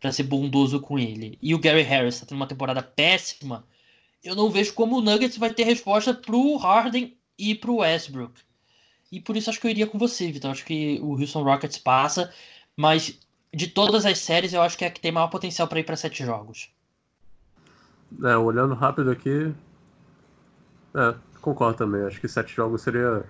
[0.00, 1.38] para ser bondoso com ele.
[1.42, 3.66] E o Gary Harris tá tendo uma temporada péssima.
[4.24, 8.40] Eu não vejo como o Nuggets vai ter resposta pro Harden e pro Westbrook.
[9.12, 10.52] E por isso acho que eu iria com você, Vitor.
[10.52, 12.32] Acho que o Houston Rockets passa,
[12.74, 13.18] mas
[13.52, 15.84] de todas as séries eu acho que é a que tem maior potencial para ir
[15.84, 16.70] para sete jogos.
[18.24, 19.52] É, olhando rápido aqui,
[20.94, 22.02] é, concordo também.
[22.02, 23.24] Acho que sete jogos seria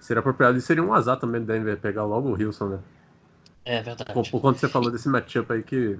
[0.00, 2.78] seria apropriado e seria um azar também Denver pegar logo o Houston, né?
[3.64, 4.12] É verdade.
[4.12, 5.98] Por, por quanto você falou desse matchup aí que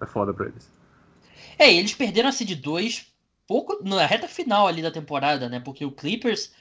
[0.00, 0.70] é foda pra eles.
[1.58, 3.06] É, eles perderam a Seed 2
[3.46, 5.60] pouco na reta final ali da temporada, né?
[5.60, 6.52] Porque o Clippers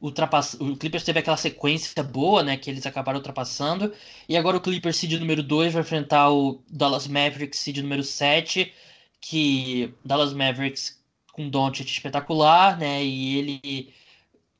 [0.00, 0.54] ultrapass...
[0.54, 2.56] o Clippers teve aquela sequência boa, né?
[2.56, 3.92] Que eles acabaram ultrapassando.
[4.28, 8.72] E agora o Clippers seed número 2 vai enfrentar o Dallas Mavericks seed número 7.
[9.20, 10.99] Que Dallas Mavericks
[11.40, 13.02] com Doncic espetacular, né?
[13.04, 13.94] E ele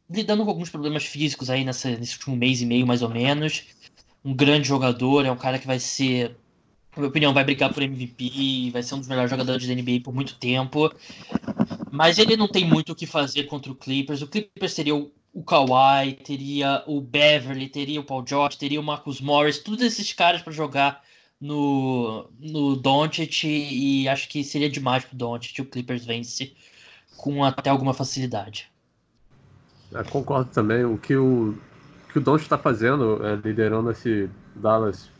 [0.08, 3.64] lidando com alguns problemas físicos aí nessa, nesse último mês e meio, mais ou menos.
[4.24, 6.36] Um grande jogador, é um cara que vai ser
[6.96, 10.00] na minha opinião, vai brigar por MVP, vai ser um dos melhores jogadores da NBA
[10.02, 10.92] por muito tempo.
[11.90, 14.22] Mas ele não tem muito o que fazer contra o Clippers.
[14.22, 18.82] O Clippers teria o, o Kawhi, teria o Beverly, teria o Paul George, teria o
[18.82, 21.02] Marcus Morris, todos esses caras para jogar
[21.40, 25.60] no, no Doncic e acho que seria demais pro Doncic.
[25.60, 26.54] O Clippers vence
[27.20, 28.70] com até alguma facilidade.
[29.92, 30.84] Eu concordo também.
[30.84, 31.54] O que o,
[32.12, 35.10] que o Doncic está fazendo, é, liderando esse Dallas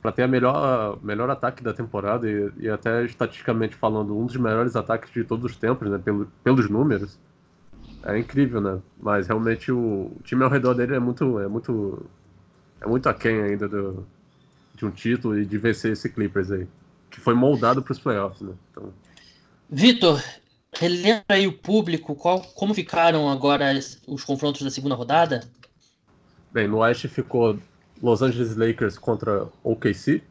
[0.00, 4.36] para ter a melhor, melhor ataque da temporada e, e, até estatisticamente falando, um dos
[4.36, 7.18] melhores ataques de todos os tempos, né, pelo, pelos números.
[8.02, 8.78] É incrível, né?
[9.00, 12.04] Mas realmente o, o, time ao redor dele é muito é muito
[12.82, 14.06] é muito aquém ainda do,
[14.74, 16.68] de um título e de vencer esse Clippers aí,
[17.10, 18.52] que foi moldado para os playoffs, né?
[18.70, 18.92] Então...
[19.70, 20.22] Vitor,
[20.76, 23.72] relembra aí o público qual, como ficaram agora
[24.06, 25.40] os confrontos da segunda rodada?
[26.52, 27.58] Bem, no Oeste ficou
[28.02, 30.22] Los Angeles Lakers contra OKC.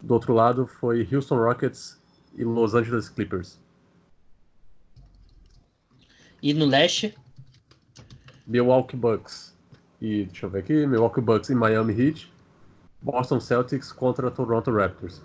[0.00, 1.98] Do outro lado foi Houston Rockets
[2.36, 3.58] e Los Angeles Clippers.
[6.40, 7.14] E no leste?
[8.46, 9.58] Milwaukee Bucks
[10.00, 12.32] e deixa eu ver aqui, Milwaukee Bucks e Miami Heat.
[13.02, 15.22] Boston Celtics contra Toronto Raptors.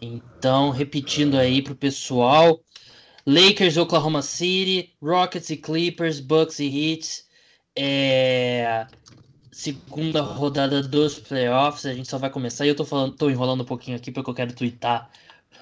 [0.00, 2.60] Então, repetindo aí pro pessoal,
[3.26, 7.24] Lakers, Oklahoma City, Rockets e Clippers, Bucks e Heat,
[7.76, 8.86] é
[9.52, 13.62] segunda rodada dos playoffs, a gente só vai começar e eu tô falando, tô enrolando
[13.62, 15.10] um pouquinho aqui porque eu quero twittar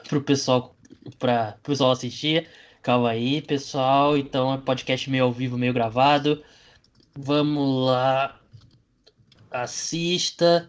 [0.06, 0.76] pro pessoal
[1.18, 2.48] para pro pessoal assistir.
[2.82, 4.16] Calma aí, pessoal.
[4.16, 6.42] Então é podcast meio ao vivo, meio gravado.
[7.16, 8.38] Vamos lá.
[9.50, 10.68] Assista.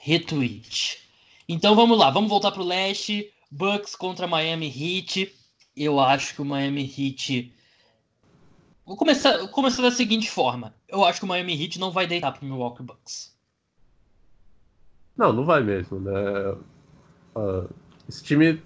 [0.00, 1.07] Retweet.
[1.48, 3.32] Então vamos lá, vamos voltar pro leste.
[3.50, 5.34] Bucks contra Miami Heat.
[5.74, 7.52] Eu acho que o Miami Heat
[8.88, 10.74] Vou começar, vou começar da seguinte forma.
[10.88, 13.36] Eu acho que o Miami Heat não vai deitar pro Milwaukee Bucks.
[15.14, 16.12] Não, não vai mesmo, né?
[17.36, 17.68] Uh,
[18.08, 18.62] esse time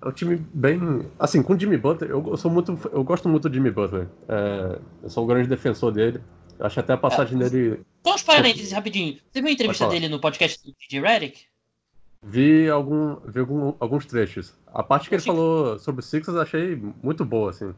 [0.00, 0.80] é um time bem.
[1.18, 2.78] Assim, com o Jimmy Butler, eu, eu sou muito.
[2.90, 4.08] Eu gosto muito do Jimmy Butler.
[4.26, 6.22] É, eu sou um grande defensor dele.
[6.58, 7.84] Acho até a passagem é, dele.
[8.06, 9.18] Só uns parênteses rapidinho.
[9.30, 11.42] Você viu a entrevista dele no podcast do DJ Redick?
[12.22, 14.54] Vi, algum, vi algum, alguns trechos.
[14.66, 17.74] A parte que ele falou sobre o Sixers achei muito boa, assim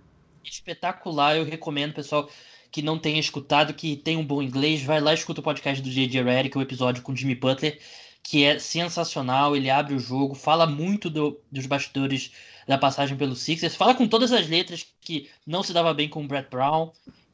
[0.48, 1.36] espetacular.
[1.36, 2.28] Eu recomendo, pessoal,
[2.70, 5.82] que não tenha escutado, que tem um bom inglês, vai lá e escuta o podcast
[5.82, 6.22] do J.J.
[6.22, 7.78] Redick, o episódio com Jimmy Butler,
[8.22, 9.56] que é sensacional.
[9.56, 12.32] Ele abre o jogo, fala muito do, dos bastidores
[12.66, 16.24] da passagem pelo Sixers, fala com todas as letras que não se dava bem com
[16.24, 16.90] o Brett Brown.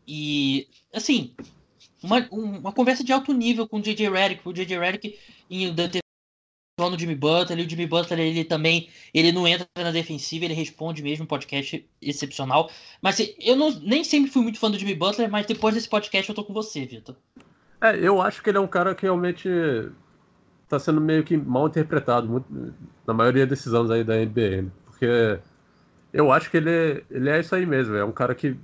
[0.07, 1.33] E, assim,
[2.03, 4.09] uma, uma conversa de alto nível com o J.J.
[4.11, 4.49] Redick.
[4.49, 4.79] O J.J.
[4.79, 5.18] Redick,
[5.49, 5.73] em
[6.88, 10.54] no Jimmy Butler, e o Jimmy Butler ele também ele não entra na defensiva, ele
[10.54, 12.70] responde mesmo, podcast excepcional.
[13.02, 16.28] Mas eu não, nem sempre fui muito fã do Jimmy Butler, mas depois desse podcast
[16.28, 17.16] eu tô com você, Vitor.
[17.82, 19.48] É, eu acho que ele é um cara que realmente
[20.68, 22.46] tá sendo meio que mal interpretado muito,
[23.06, 24.70] na maioria desses anos aí da NBA, né?
[24.86, 25.40] porque
[26.12, 28.56] eu acho que ele, ele é isso aí mesmo, é um cara que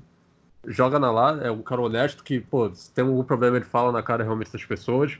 [0.67, 3.91] joga na lá, é um cara honesto que, pô, se tem algum problema ele fala
[3.91, 5.19] na cara realmente das pessoas,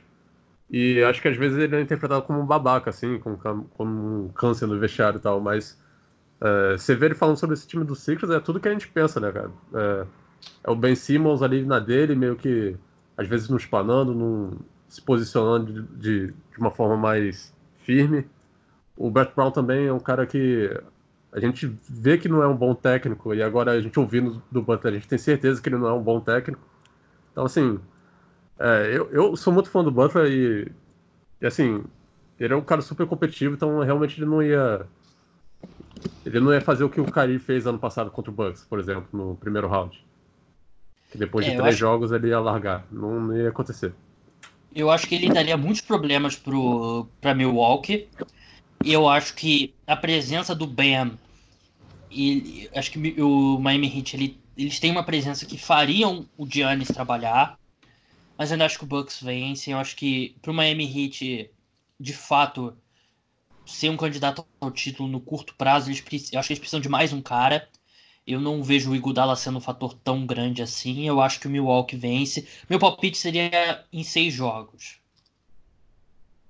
[0.69, 4.67] e acho que às vezes ele é interpretado como um babaca, assim, como, um câncer
[4.67, 5.79] no vestiário e tal, mas
[6.41, 8.87] é, você vê ele falando sobre esse time do Sixers, é tudo que a gente
[8.87, 9.51] pensa, né, cara?
[9.73, 10.05] É,
[10.65, 12.75] é o Ben Simmons ali na dele, meio que
[13.17, 18.27] às vezes não espanando, não se posicionando de, de, de, uma forma mais firme.
[18.95, 20.69] O Brett Brown também é um cara que
[21.31, 24.61] a gente vê que não é um bom técnico, e agora a gente ouvindo do
[24.61, 26.61] Butler, a gente tem certeza que ele não é um bom técnico.
[27.31, 27.79] Então, assim,
[28.59, 30.71] é, eu, eu sou muito fã do Butler e,
[31.41, 31.83] e, assim,
[32.39, 34.85] ele é um cara super competitivo, então realmente ele não ia.
[36.25, 38.79] Ele não ia fazer o que o Kyrie fez ano passado contra o Bucks, por
[38.79, 40.03] exemplo, no primeiro round.
[41.11, 41.77] Que depois de é, três acho...
[41.77, 42.85] jogos ele ia largar.
[42.91, 43.93] Não, não, ia acontecer.
[44.75, 48.07] Eu acho que ele daria muitos problemas pro, pra Milwaukee.
[48.83, 51.17] E eu acho que a presença do Bam
[52.11, 56.87] e acho que o Miami Heat ele, eles têm uma presença que fariam o Giannis
[56.87, 57.57] trabalhar,
[58.37, 59.71] mas eu ainda acho que o Bucks vence.
[59.71, 61.49] Eu acho que pro Miami Heat,
[61.99, 62.77] de fato,
[63.65, 66.89] ser um candidato ao título no curto prazo, eles, eu acho que eles precisam de
[66.89, 67.67] mais um cara.
[68.25, 71.07] Eu não vejo o Iguodala sendo um fator tão grande assim.
[71.07, 72.47] Eu acho que o Milwaukee vence.
[72.69, 74.99] Meu palpite seria em seis jogos.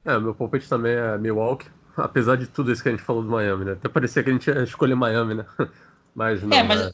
[0.03, 1.69] É, meu palpite também é Milwaukee.
[1.95, 3.71] Apesar de tudo isso que a gente falou do Miami, né?
[3.73, 5.45] Até parecia que a gente ia escolher Miami, né?
[6.15, 6.57] Mas não.
[6.57, 6.91] É, mas é...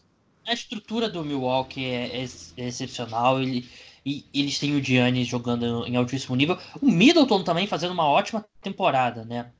[0.48, 2.28] a estrutura do Milwaukee é, é,
[2.58, 3.42] é excepcional.
[3.42, 3.70] Ele,
[4.06, 6.58] e eles têm o Giannis jogando em altíssimo nível.
[6.82, 9.52] O Middleton também fazendo uma ótima temporada, né?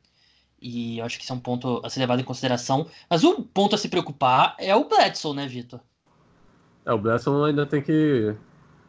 [0.62, 2.88] E eu acho que isso é um ponto a ser levado em consideração.
[3.10, 5.80] Mas o ponto a se preocupar é o Bledsoe, né, Vitor?
[6.86, 8.36] É, o Bledsoe ainda tem que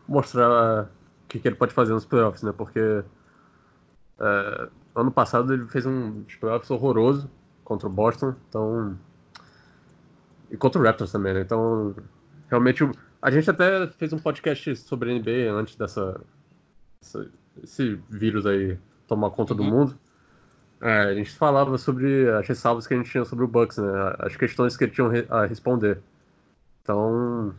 [0.09, 0.89] mostrar o
[1.29, 2.53] que, que ele pode fazer nos playoffs, né?
[2.53, 3.05] Porque
[4.21, 7.31] é, ano passado ele fez um playoffs horroroso
[7.65, 8.99] contra o Boston, então.
[10.51, 11.41] E contra o Raptors também, né?
[11.41, 11.95] Então,
[12.49, 12.85] realmente,
[13.25, 16.21] a gente até fez um podcast sobre NBA antes dessa.
[17.03, 17.27] Essa,
[17.63, 18.77] esse vírus aí
[19.09, 19.57] tomar conta uhum.
[19.57, 19.99] do mundo.
[20.83, 23.91] É, a gente falava sobre as ressalvas que a gente tinha sobre o Bucks, né?
[24.19, 26.03] As questões que ele tinha a responder.
[26.83, 27.55] Então.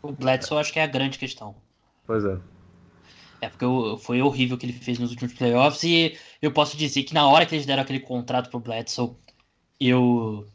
[0.00, 1.54] O Bledsoe acho que é a grande questão.
[2.06, 2.38] Pois é.
[3.42, 3.66] É, porque
[4.02, 7.28] foi horrível o que ele fez nos últimos playoffs e eu posso dizer que na
[7.28, 9.14] hora que eles deram aquele contrato pro Bledsoe,
[9.78, 10.46] eu.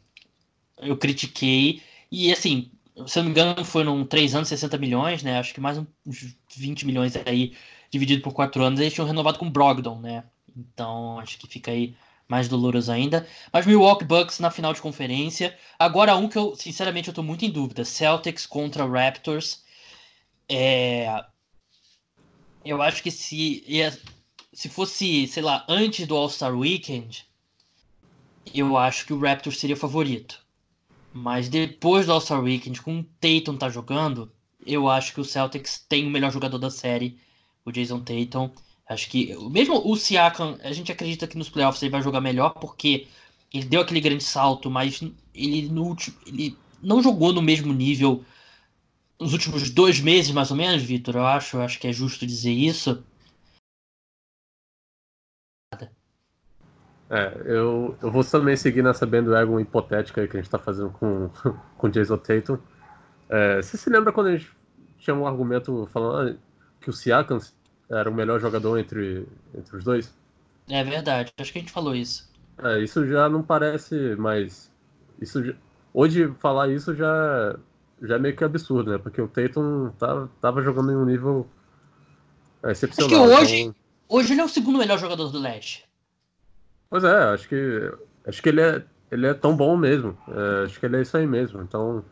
[0.78, 1.80] Eu critiquei.
[2.10, 2.71] E assim,
[3.06, 5.38] se eu não me engano, foi num 3 anos, 60 milhões, né?
[5.38, 7.56] Acho que mais uns 20 milhões aí,
[7.90, 10.24] dividido por 4 anos, eles tinham renovado com o Brogdon, né?
[10.56, 11.94] Então acho que fica aí
[12.28, 13.26] mais doloroso ainda.
[13.52, 15.56] Mas Milwaukee Bucks na final de conferência.
[15.78, 17.84] Agora um que eu, sinceramente, eu tô muito em dúvida.
[17.84, 19.64] Celtics contra Raptors.
[20.48, 21.24] É...
[22.64, 23.64] Eu acho que se,
[24.52, 27.26] se fosse, sei lá, antes do All-Star Weekend,
[28.54, 30.41] eu acho que o Raptors seria favorito.
[31.12, 34.32] Mas depois do All-Star Weekend, com o Tatum tá jogando,
[34.64, 37.18] eu acho que o Celtics tem o melhor jogador da série,
[37.64, 38.50] o Jason Tatum.
[38.88, 42.50] Acho que mesmo o Siakam, a gente acredita que nos playoffs ele vai jogar melhor
[42.50, 43.06] porque
[43.52, 45.00] ele deu aquele grande salto, mas
[45.34, 48.24] ele no último, ele não jogou no mesmo nível
[49.20, 51.16] nos últimos dois meses, mais ou menos, Vitor.
[51.16, 53.02] Eu acho, eu acho que é justo dizer isso.
[57.12, 61.28] É, eu, eu vou também seguir nessa bandwagon hipotética que a gente está fazendo com,
[61.76, 62.56] com Jason Tatum.
[63.28, 64.50] É, você se lembra quando a gente
[64.98, 66.38] tinha um argumento falando
[66.80, 67.38] que o Siakam
[67.90, 70.16] era o melhor jogador entre, entre os dois?
[70.70, 72.32] É verdade, acho que a gente falou isso.
[72.56, 74.72] É, isso já não parece mais.
[75.20, 75.52] Isso já...
[75.92, 77.58] Hoje falar isso já,
[78.00, 78.96] já é meio que absurdo, né?
[78.96, 81.46] Porque o Tatum tá, tava jogando em um nível
[82.64, 83.24] excepcional.
[83.24, 83.74] Acho que hoje, então...
[84.08, 85.91] hoje ele é o segundo melhor jogador do Leste.
[86.92, 87.90] Pois é, acho que.
[88.26, 90.14] Acho que ele é, ele é tão bom mesmo.
[90.28, 91.62] É, acho que ele é isso aí mesmo.
[91.62, 92.04] Então.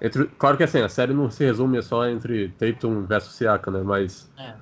[0.00, 3.82] Entre, claro que assim, a série não se resume só entre Tatum versus Siaka, né?
[3.82, 4.32] Mas.
[4.38, 4.54] É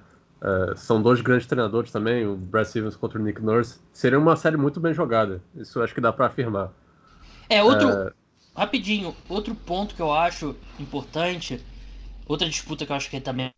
[0.44, 3.80] Uh, são dois grandes treinadores também, o Brad Stevens contra o Nick Nurse.
[3.94, 5.42] Seria uma série muito bem jogada.
[5.56, 6.70] Isso acho que dá para afirmar.
[7.48, 7.88] É, outro.
[7.88, 8.12] Uh...
[8.54, 11.64] Rapidinho, outro ponto que eu acho importante,
[12.26, 13.50] outra disputa que eu acho que também.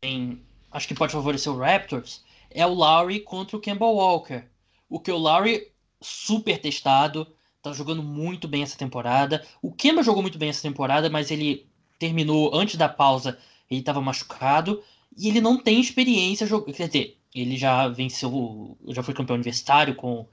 [0.70, 4.44] Acho que pode favorecer o Raptors, é o Lowry contra o Campbell Walker.
[4.88, 7.26] O que o Lowry, super testado,
[7.62, 9.44] tá jogando muito bem essa temporada.
[9.60, 11.66] O Kemba jogou muito bem essa temporada, mas ele
[11.98, 13.38] terminou antes da pausa,
[13.70, 14.82] ele estava machucado.
[15.16, 16.74] E ele não tem experiência jogando.
[16.74, 20.26] Quer dizer, ele já venceu, já foi campeão universitário com,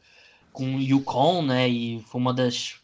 [0.51, 1.67] com Yukon, né?
[1.69, 2.75] E foi uma das,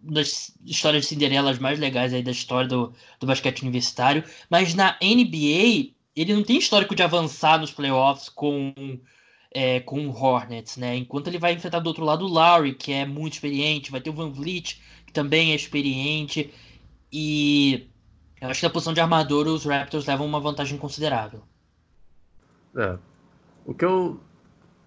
[0.00, 4.24] das histórias de Cinderelas mais legais aí da história do, do basquete universitário.
[4.48, 8.74] Mas na NBA, ele não tem histórico de avançar nos playoffs com
[9.52, 10.96] é, com o Hornets, né?
[10.96, 14.10] Enquanto ele vai enfrentar do outro lado o Lowry, que é muito experiente, vai ter
[14.10, 16.52] o Van Vliet, que também é experiente,
[17.12, 17.88] e
[18.40, 21.42] eu acho que na posição de armador os Raptors levam uma vantagem considerável.
[22.76, 22.96] É.
[23.64, 24.20] O que eu.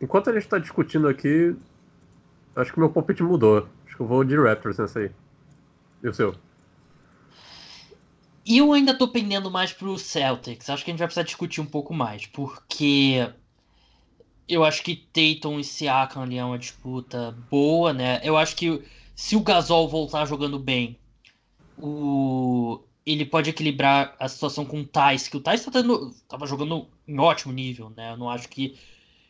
[0.02, 1.56] Enquanto a gente está discutindo aqui,
[2.56, 3.68] acho que meu palpite mudou.
[3.86, 5.12] Acho que eu vou de Raptors nessa aí.
[6.02, 6.36] E o seu?
[8.46, 10.70] E eu ainda tô pendendo mais pro Celtics.
[10.70, 13.30] Acho que a gente vai precisar discutir um pouco mais, porque
[14.48, 18.20] eu acho que Tatum e Siakam ali é uma disputa boa, né?
[18.24, 18.82] Eu acho que
[19.16, 20.98] se o Gasol voltar jogando bem,
[21.78, 26.48] o ele pode equilibrar a situação com o Thais, que o Thais tá tendo, tava
[26.48, 28.12] jogando em ótimo nível, né?
[28.12, 28.78] Eu não acho que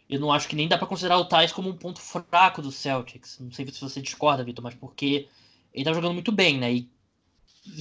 [0.09, 2.71] eu não acho que nem dá para considerar o Thais como um ponto fraco do
[2.71, 3.39] Celtics.
[3.39, 5.27] Não sei se você discorda, Vitor, mas porque
[5.73, 6.71] ele tá jogando muito bem, né?
[6.71, 6.89] E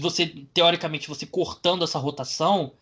[0.00, 2.72] você teoricamente você cortando essa rotação,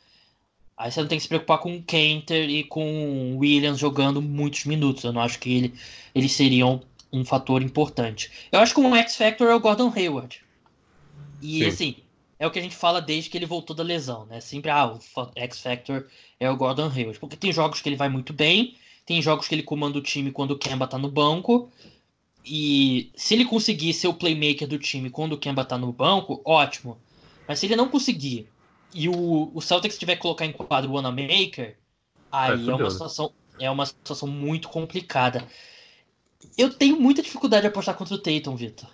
[0.81, 4.22] aí você não tem que se preocupar com o Kenter e com o Williams jogando
[4.22, 5.05] muitos minutos.
[5.05, 5.74] Eu não acho que ele,
[6.14, 6.81] eles seriam
[7.12, 8.31] um fator importante.
[8.51, 10.41] Eu acho que um X Factor é o Gordon Hayward.
[11.43, 11.66] E Sim.
[11.66, 11.97] assim,
[12.39, 14.41] é o que a gente fala desde que ele voltou da lesão, né?
[14.41, 14.99] Sempre, ah, o
[15.37, 16.07] X Factor
[16.39, 17.20] é o Gordon Hayward.
[17.20, 18.74] Porque tem jogos que ele vai muito bem,
[19.05, 21.70] tem jogos que ele comanda o time quando o Kemba tá no banco.
[22.43, 26.41] E se ele conseguir ser o playmaker do time quando o Kemba tá no banco,
[26.43, 26.97] ótimo.
[27.47, 28.49] Mas se ele não conseguir
[28.93, 31.76] e o, o Celtics tiver que colocar em quadro o Wanamaker,
[32.30, 35.47] aí é, é uma situação é uma situação muito complicada.
[36.57, 38.88] Eu tenho muita dificuldade de apostar contra o Tatum, Vitor.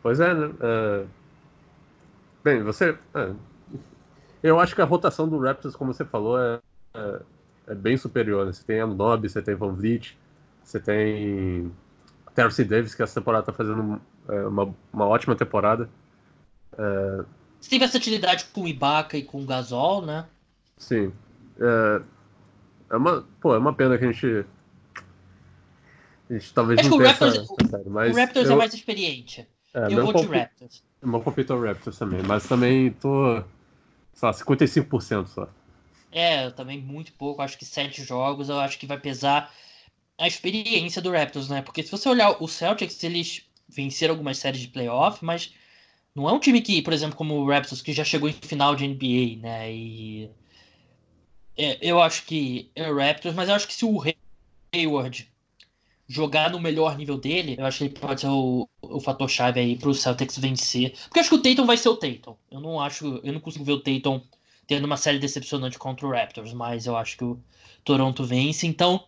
[0.00, 0.46] Pois é, né?
[0.46, 1.22] Uh
[2.44, 2.98] Bem, você.
[3.14, 3.32] É,
[4.42, 6.60] eu acho que a rotação do Raptors, como você falou, é,
[6.94, 7.20] é,
[7.68, 8.46] é bem superior.
[8.46, 8.52] Né?
[8.52, 10.18] Você tem Anunoby, você tem Van Vliet,
[10.62, 11.72] você tem
[12.34, 15.88] Terence Davis, que essa temporada está fazendo uma, uma ótima temporada.
[16.76, 17.24] É...
[17.62, 20.26] Você tem versatilidade com o Ibaka e com o Gasol, né?
[20.76, 21.12] Sim.
[21.60, 22.02] É,
[22.90, 24.44] é, uma, pô, é uma pena que a gente.
[26.28, 28.54] A gente talvez acho não tenha essa, essa mas o Raptors é eu...
[28.54, 29.48] é mais experiente.
[29.72, 30.82] É, eu vou de Raptors.
[31.00, 33.36] Eu vou palpite Raptors também, mas também tô,
[34.12, 35.48] sei lá, 55% só.
[36.10, 39.54] É, também muito pouco, acho que sete jogos, eu acho que vai pesar
[40.18, 41.62] a experiência do Raptors, né?
[41.62, 45.54] Porque se você olhar o Celtics, eles venceram algumas séries de playoff, mas
[46.14, 48.76] não é um time que, por exemplo, como o Raptors, que já chegou em final
[48.76, 49.72] de NBA, né?
[49.72, 50.30] E
[51.56, 54.02] é, eu acho que é o Raptors, mas eu acho que se o
[54.74, 55.30] Hayward
[56.06, 59.60] jogar no melhor nível dele, eu acho que ele pode ser o, o fator chave
[59.60, 60.92] aí pro Celtics vencer.
[61.04, 62.36] Porque eu acho que o Tatum vai ser o Tatum.
[62.50, 64.20] Eu não acho, eu não consigo ver o Tatum
[64.66, 67.42] tendo uma série decepcionante contra o Raptors, mas eu acho que o
[67.84, 68.66] Toronto vence.
[68.66, 69.06] Então,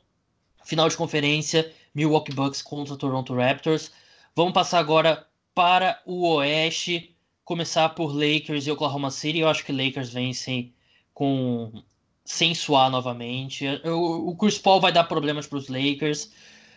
[0.65, 3.93] final de conferência, Milwaukee Bucks contra o Toronto Raptors.
[4.35, 9.39] Vamos passar agora para o Oeste, começar por Lakers e Oklahoma City.
[9.39, 10.73] Eu acho que Lakers vencem
[11.13, 11.83] com
[12.25, 13.67] sem suar novamente.
[13.85, 16.33] O, Chris Paul vai dar problemas para os Lakers.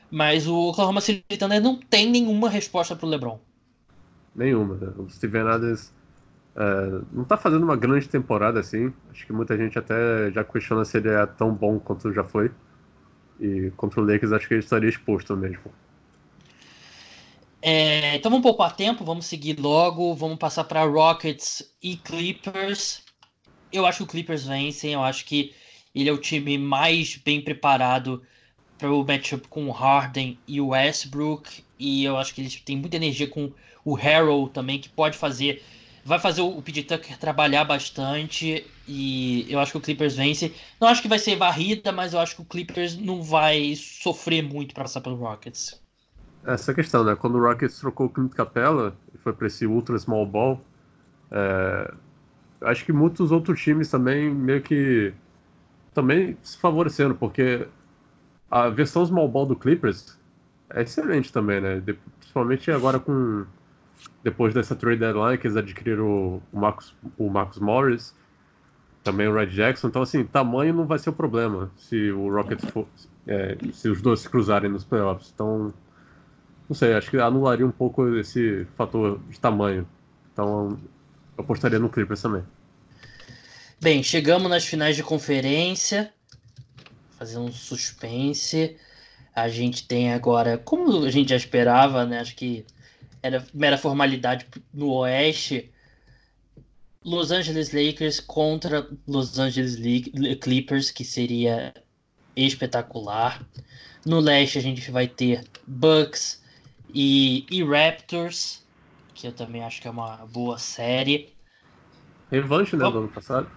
[0.10, 3.40] Mas o Oklahoma City Thunder não tem nenhuma resposta para o LeBron.
[4.36, 4.76] Nenhuma.
[4.76, 4.94] Né?
[4.98, 5.94] O Steven Adams
[6.56, 8.94] é, não está fazendo uma grande temporada assim.
[9.12, 12.52] Acho que muita gente até já questiona se ele é tão bom quanto já foi.
[13.40, 15.72] E contra o Lakers acho que ele estaria exposto mesmo.
[17.70, 23.04] É, então vamos poupar tempo, vamos seguir logo, vamos passar para Rockets e Clippers.
[23.74, 25.54] Eu acho que o Clippers vencem, eu acho que
[25.94, 28.26] ele é o time mais bem preparado
[28.78, 31.66] para o matchup com o Harden e o Westbrook.
[31.78, 33.52] E eu acho que eles têm muita energia com
[33.84, 35.62] o Harrell também, que pode fazer.
[36.06, 38.66] Vai fazer o PJ Tucker trabalhar bastante.
[38.88, 40.56] E eu acho que o Clippers vence.
[40.80, 44.42] Não acho que vai ser varrida, mas eu acho que o Clippers não vai sofrer
[44.42, 45.86] muito para passar pelo Rockets.
[46.48, 47.14] Essa questão, né?
[47.14, 50.62] Quando o Rockets trocou o Clint Capella e foi para esse ultra small ball,
[51.30, 51.94] é...
[52.62, 55.14] acho que muitos outros times também meio que
[55.94, 57.68] também se favoreceram, porque
[58.50, 60.18] a versão small ball do Clippers
[60.70, 61.82] é excelente também, né?
[61.82, 63.46] De, principalmente agora com
[64.24, 68.16] depois dessa trade deadline que eles adquiriram o Marcus, o Marcus Morris,
[69.04, 69.88] também o Red Jackson.
[69.90, 72.88] Então, assim, tamanho não vai ser o problema se o Rockets for,
[73.26, 75.32] é, se os dois se cruzarem nos playoffs.
[75.34, 75.74] Então,
[76.70, 79.88] não sei, acho que anularia um pouco esse fator de tamanho.
[80.34, 80.80] Então,
[81.38, 82.44] eu apostaria no Clippers também.
[83.80, 86.12] Bem, chegamos nas finais de conferência
[87.18, 88.78] fazer um suspense.
[89.36, 92.20] A gente tem agora, como a gente já esperava, né?
[92.20, 92.66] Acho que
[93.22, 95.72] era mera formalidade no Oeste.
[97.04, 99.78] Los Angeles Lakers contra Los Angeles
[100.42, 101.74] Clippers, que seria
[102.36, 103.46] espetacular.
[104.06, 106.42] No leste a gente vai ter Bucks
[106.94, 108.66] e, e Raptors,
[109.14, 111.34] que eu também acho que é uma boa série.
[112.32, 113.50] Revanche, né, do ano passado.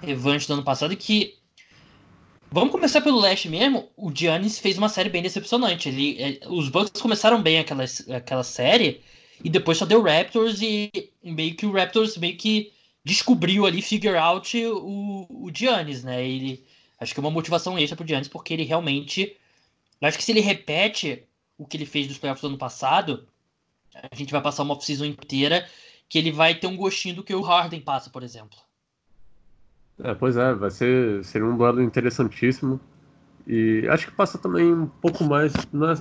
[0.00, 1.36] Revanche do ano passado, que
[2.52, 3.88] Vamos começar pelo leste mesmo.
[3.96, 5.88] O Giannis fez uma série bem decepcionante.
[5.88, 9.00] Ele, é, os Bucks começaram bem aquela, aquela série
[9.42, 10.90] e depois só deu Raptors e
[11.24, 12.70] meio que o Raptors meio que
[13.02, 16.22] descobriu ali, figure out o, o Giannis, né?
[16.22, 16.62] Ele,
[17.00, 19.34] acho que é uma motivação extra pro Giannis porque ele realmente...
[20.02, 21.22] Acho que se ele repete
[21.62, 23.26] o que ele fez dos playoffs do ano passado,
[23.94, 25.66] a gente vai passar uma off-season inteira
[26.08, 28.58] que ele vai ter um gostinho do que o Harden passa, por exemplo.
[30.02, 32.80] É, pois é, vai ser, ser um duelo interessantíssimo.
[33.46, 35.52] E acho que passa também um pouco mais.
[35.72, 35.94] Na...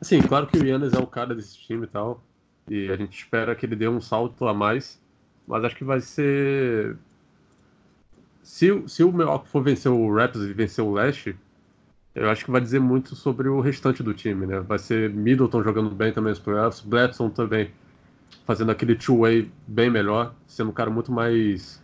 [0.00, 2.22] Assim, claro que o Yannis é o cara desse time e tal.
[2.68, 5.00] E a gente espera que ele dê um salto a mais.
[5.46, 6.96] Mas acho que vai ser.
[8.42, 11.36] Se, se o Milwaukee for vencer o Raptors e vencer o Leste,
[12.14, 14.60] eu acho que vai dizer muito sobre o restante do time, né?
[14.60, 17.70] Vai ser Middleton jogando bem também nos playoffs, Bledson também
[18.44, 21.82] fazendo aquele two-way bem melhor, sendo um cara muito mais.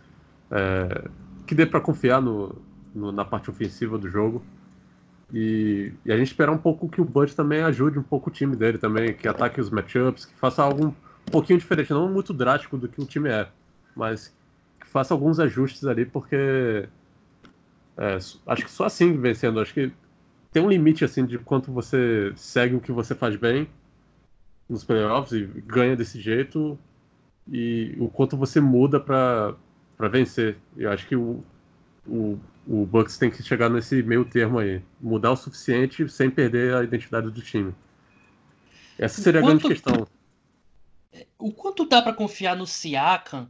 [0.51, 1.09] É,
[1.47, 2.55] que dê para confiar no,
[2.93, 4.43] no, na parte ofensiva do jogo.
[5.33, 8.33] E, e, a gente espera um pouco que o Bud também ajude um pouco o
[8.33, 10.93] time dele também, que ataque os matchups, que faça algo um
[11.31, 13.47] pouquinho diferente, não muito drástico do que o time é,
[13.95, 14.35] mas
[14.79, 16.87] que faça alguns ajustes ali, porque
[17.95, 18.17] é,
[18.47, 19.91] acho que só assim vencendo, acho que
[20.51, 23.69] tem um limite assim de quanto você segue o que você faz bem
[24.67, 26.77] nos playoffs e ganha desse jeito
[27.47, 29.55] e o quanto você muda para
[29.97, 30.57] para vencer.
[30.77, 31.43] Eu acho que o,
[32.07, 36.73] o, o Bucks tem que chegar nesse meio termo aí, mudar o suficiente sem perder
[36.73, 37.75] a identidade do time.
[38.97, 40.07] Essa seria quanto, a grande questão.
[41.37, 43.49] O quanto dá para confiar no Siakam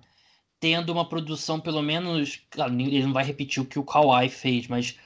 [0.59, 4.67] tendo uma produção pelo menos, claro, ele não vai repetir o que o Kawhi fez,
[4.67, 4.97] mas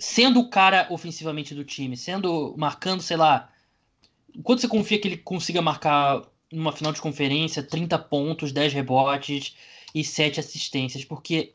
[0.00, 3.48] sendo o cara ofensivamente do time, sendo marcando, sei lá,
[4.42, 9.54] quanto você confia que ele consiga marcar numa final de conferência 30 pontos, 10 rebotes,
[9.94, 11.52] e sete assistências, porque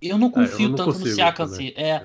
[0.00, 1.44] eu não confio é, eu não tanto no Siakam.
[1.44, 2.04] Assim, é,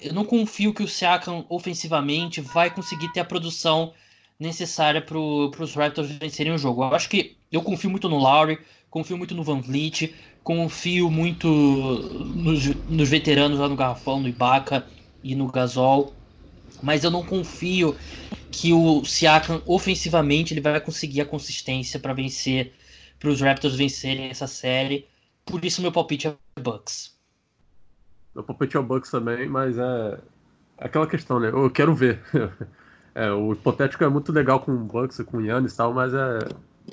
[0.00, 3.92] eu não confio que o Siakam ofensivamente vai conseguir ter a produção
[4.38, 6.84] necessária para os Raptors vencerem o jogo.
[6.84, 8.58] Eu acho que eu confio muito no Lowry,
[8.90, 10.14] confio muito no Van Vliet,
[10.46, 14.86] confio muito nos, nos veteranos lá no Garrafão, no Ibaka
[15.20, 16.14] e no Gasol,
[16.80, 17.96] mas eu não confio
[18.52, 22.72] que o Siakam ofensivamente ele vai conseguir a consistência para vencer
[23.18, 25.08] para os Raptors vencerem essa série.
[25.44, 27.12] Por isso meu palpite é Bucks.
[28.32, 30.18] Meu palpite é o Bucks também, mas é
[30.78, 31.48] aquela questão, né?
[31.48, 32.22] Eu quero ver.
[33.16, 36.14] é, o hipotético é muito legal com o Bucks com o Yannis e tal, mas
[36.14, 36.38] é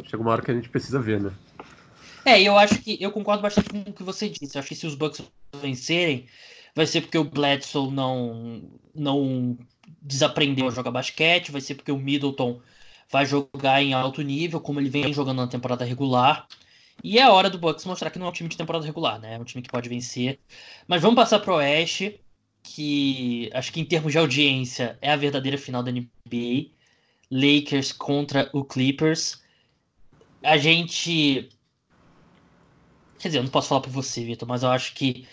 [0.05, 1.31] chega uma hora que a gente precisa ver, né?
[2.25, 4.55] É, eu acho que eu concordo bastante com o que você disse.
[4.55, 5.21] Eu acho que se os Bucks
[5.55, 6.27] vencerem,
[6.75, 8.61] vai ser porque o Bledsoe não
[8.95, 9.57] não
[10.01, 12.61] desaprendeu a jogar basquete, vai ser porque o Middleton
[13.09, 16.47] vai jogar em alto nível, como ele vem jogando na temporada regular.
[17.03, 19.35] E é hora do Bucks mostrar que não é um time de temporada regular, né?
[19.35, 20.39] É um time que pode vencer.
[20.87, 22.21] Mas vamos passar pro Oeste,
[22.63, 26.73] que acho que em termos de audiência é a verdadeira final da NBA.
[27.31, 29.41] Lakers contra o Clippers.
[30.43, 31.49] A gente.
[33.23, 35.25] Quer dizer, eu não posso falar por você, Vitor, mas eu acho que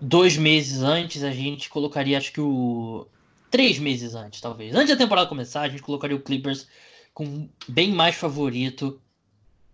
[0.00, 3.04] dois meses antes a gente colocaria, acho que o
[3.50, 4.72] três meses antes, talvez.
[4.72, 6.68] Antes da temporada começar, a gente colocaria o Clippers
[7.12, 9.02] com bem mais favorito.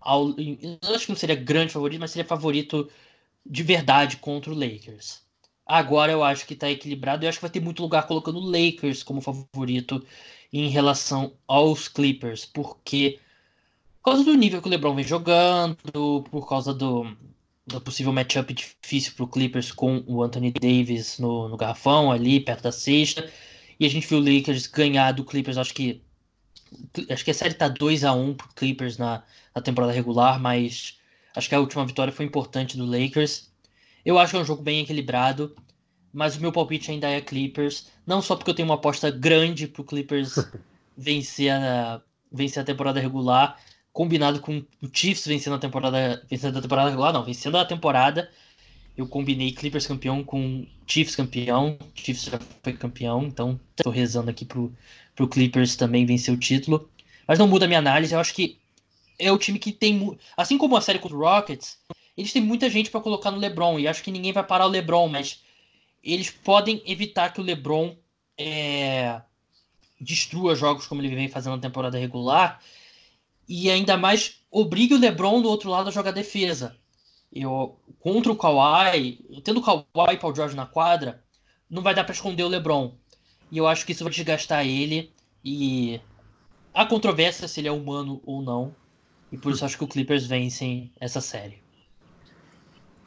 [0.00, 2.88] Ao, eu acho que não seria grande favorito, mas seria favorito
[3.44, 5.20] de verdade contra o Lakers.
[5.66, 7.22] Agora eu acho que está equilibrado.
[7.22, 10.02] Eu acho que vai ter muito lugar colocando o Lakers como favorito
[10.50, 13.27] em relação aos Clippers, porque por
[14.08, 15.76] causa do nível que o LeBron vem jogando,
[16.30, 17.14] por causa do,
[17.66, 22.40] do possível matchup difícil para o Clippers com o Anthony Davis no, no garrafão ali
[22.40, 23.30] perto da sexta.
[23.78, 26.02] E a gente viu o Lakers ganhar do Clippers, acho que.
[27.10, 29.22] Acho que a série tá 2 a 1 pro Clippers na,
[29.54, 30.98] na temporada regular, mas
[31.34, 33.50] acho que a última vitória foi importante do Lakers.
[34.04, 35.54] Eu acho que é um jogo bem equilibrado,
[36.12, 37.88] mas o meu palpite ainda é Clippers.
[38.06, 40.34] Não só porque eu tenho uma aposta grande pro Clippers
[40.96, 43.58] vencer a, vencer a temporada regular,
[43.98, 46.24] combinado com o Chiefs vencendo a temporada.
[46.30, 48.30] Vencendo a temporada regular, não, vencendo a temporada
[48.96, 51.76] eu combinei Clippers campeão com Chiefs campeão.
[51.96, 54.72] Chiefs já foi campeão, então estou rezando aqui pro,
[55.16, 56.88] pro Clippers também vencer o título.
[57.26, 58.56] Mas não muda a minha análise, eu acho que
[59.18, 60.16] é o time que tem.
[60.36, 61.76] Assim como a série contra o Rockets,
[62.16, 64.70] eles têm muita gente para colocar no LeBron, e acho que ninguém vai parar o
[64.70, 65.42] LeBron, mas
[66.04, 67.96] eles podem evitar que o LeBron
[68.36, 69.20] é,
[70.00, 72.60] destrua jogos como ele vem fazendo na temporada regular,
[73.48, 76.76] e ainda mais obrigue o LeBron do outro lado a jogar defesa
[77.32, 81.22] eu, contra o Kawhi, tendo o Kawhi e Paul George na quadra,
[81.68, 82.94] não vai dar para esconder o LeBron.
[83.50, 85.12] E eu acho que isso vai desgastar ele.
[85.44, 86.00] E
[86.74, 88.74] há controvérsia se ele é humano ou não.
[89.30, 91.62] E por isso acho que o Clippers vencem essa série.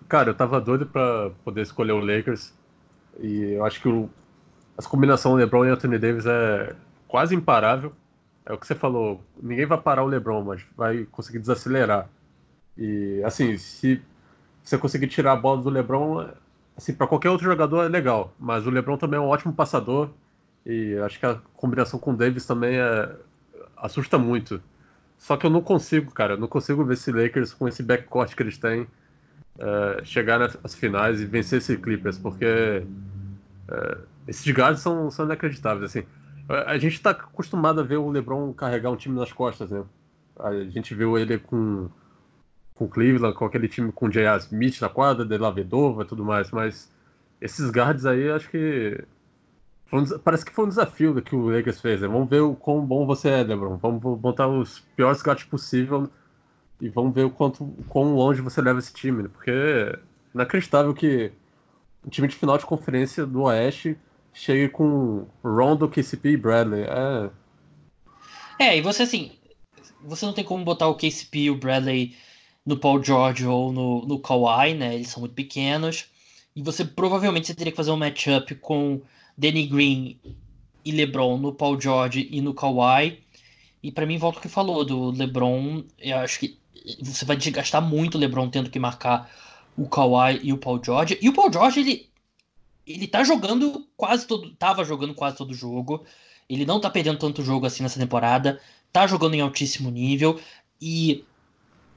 [0.07, 2.53] Cara, eu tava doido para poder escolher o Lakers.
[3.19, 4.09] E eu acho que o,
[4.77, 6.75] essa combinação LeBron e Anthony Davis é
[7.07, 7.93] quase imparável.
[8.45, 12.09] É o que você falou, ninguém vai parar o LeBron, mas vai conseguir desacelerar.
[12.77, 14.01] E assim, se
[14.63, 16.29] você conseguir tirar a bola do LeBron,
[16.75, 20.09] assim, para qualquer outro jogador é legal, mas o LeBron também é um ótimo passador
[20.65, 23.15] e acho que a combinação com o Davis também é,
[23.77, 24.61] assusta muito.
[25.17, 28.33] Só que eu não consigo, cara, eu não consigo ver esse Lakers com esse backcourt
[28.35, 32.83] que eles têm uh, chegar nas finais e vencer esse Clippers, porque
[33.69, 36.07] uh, esses guards são, são inacreditáveis, assim.
[36.49, 39.83] A gente está acostumado a ver o LeBron carregar um time nas costas, né?
[40.39, 41.89] A gente viu ele com
[42.75, 44.39] com Cleveland, com aquele time com J.R.
[44.39, 46.91] Smith na quadra, De La Vedova e tudo mais, mas
[47.39, 49.03] esses guards aí acho que
[49.93, 52.01] um, parece que foi um desafio que o Lakers fez.
[52.01, 52.07] Né?
[52.07, 53.77] Vamos ver o quão bom você é, LeBron.
[53.77, 56.09] Vamos botar os piores guards possível
[56.79, 59.29] e vamos ver o quanto o quão longe você leva esse time, né?
[59.31, 59.99] porque é
[60.33, 61.31] inacreditável que
[62.05, 63.97] um time de final de conferência do Oeste
[64.33, 66.83] chegue com Rondo, KCP e Bradley.
[66.83, 67.29] É...
[68.59, 69.31] é, e você assim,
[70.03, 72.15] você não tem como botar o KCP e o Bradley
[72.65, 74.95] no Paul George ou no, no Kawhi, né?
[74.95, 76.05] Eles são muito pequenos.
[76.55, 79.01] E você provavelmente você teria que fazer um matchup com
[79.37, 80.19] Danny Green
[80.83, 83.19] e LeBron no Paul George e no Kawhi.
[83.81, 86.57] E para mim, volta o que falou do LeBron, eu acho que
[87.01, 89.29] você vai desgastar muito o LeBron tendo que marcar
[89.77, 91.17] o Kawhi e o Paul George.
[91.21, 92.10] E o Paul George, ele
[92.85, 96.05] ele tá jogando quase todo, tava jogando quase todo jogo.
[96.49, 98.59] Ele não tá perdendo tanto jogo assim nessa temporada,
[98.91, 100.39] tá jogando em altíssimo nível
[100.81, 101.23] e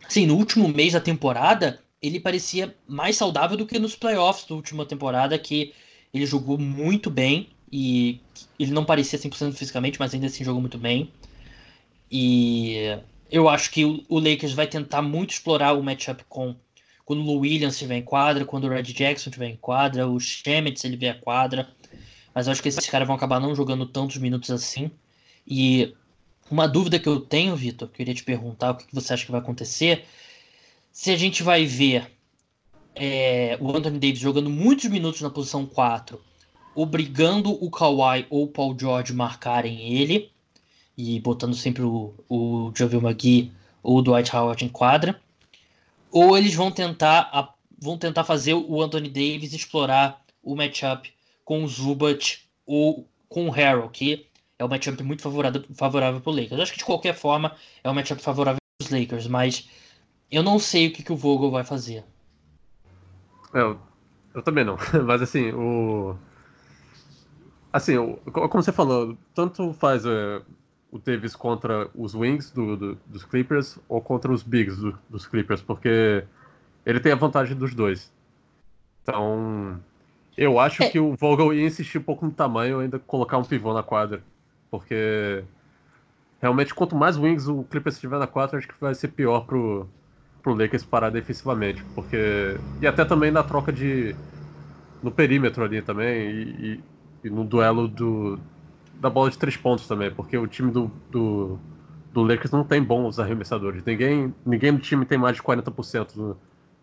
[0.08, 4.54] Sim, no último mês da temporada, ele parecia mais saudável do que nos playoffs da
[4.54, 5.72] última temporada, que
[6.12, 8.20] ele jogou muito bem e
[8.58, 11.10] ele não parecia 100% fisicamente, mas ainda assim jogou muito bem.
[12.10, 12.98] E
[13.30, 16.54] eu acho que o Lakers vai tentar muito explorar o matchup com
[17.04, 20.86] quando o Williams estiver em quadra, quando o Red Jackson estiver em quadra, o Shemet
[20.86, 21.68] ele vier a quadra.
[22.34, 24.90] Mas eu acho que esses caras vão acabar não jogando tantos minutos assim.
[25.46, 25.94] E
[26.50, 29.40] uma dúvida que eu tenho, Vitor, queria te perguntar o que você acha que vai
[29.40, 30.04] acontecer.
[30.90, 32.10] Se a gente vai ver
[32.94, 36.20] é, o Anthony Davis jogando muitos minutos na posição 4,
[36.74, 40.30] obrigando o Kawhi ou o Paul George marcarem ele,
[40.96, 43.52] e botando sempre o, o McGee
[43.82, 45.20] ou o Dwight Howard em quadra,
[46.14, 51.12] ou eles vão tentar, a, vão tentar fazer o Anthony Davis explorar o matchup
[51.44, 56.30] com o Zubat ou com o Harrell, que é um matchup muito favorável, favorável para
[56.30, 56.60] o Lakers.
[56.60, 59.68] Acho que de qualquer forma é um matchup favorável para os Lakers, mas
[60.30, 62.04] eu não sei o que, que o Vogel vai fazer.
[63.52, 63.80] É, eu,
[64.34, 66.16] eu também não, mas assim, o.
[67.72, 70.40] Assim, o, como você falou, tanto faz é,
[70.94, 75.26] o Davis contra os Wings do, do, dos Clippers ou contra os Bigs do, dos
[75.26, 76.22] Clippers, porque
[76.86, 78.12] ele tem a vantagem dos dois.
[79.02, 79.80] Então,
[80.38, 80.88] eu acho é.
[80.88, 84.22] que o Vogel ia insistir um pouco no tamanho, ainda colocar um pivô na quadra.
[84.70, 85.42] Porque
[86.40, 89.88] realmente, quanto mais wings o Clippers tiver na 4, acho que vai ser pior pro,
[90.44, 91.82] pro Lakers parar defensivamente.
[91.96, 92.56] Porque.
[92.80, 94.14] E até também na troca de.
[95.02, 96.30] no perímetro ali também.
[96.30, 96.80] E, e,
[97.24, 98.38] e no duelo do,
[99.00, 100.10] da bola de três pontos também.
[100.10, 101.58] Porque o time do, do,
[102.12, 103.84] do Lakers não tem bons arremessadores.
[103.84, 106.36] Ninguém, ninguém no time tem mais de 40% no,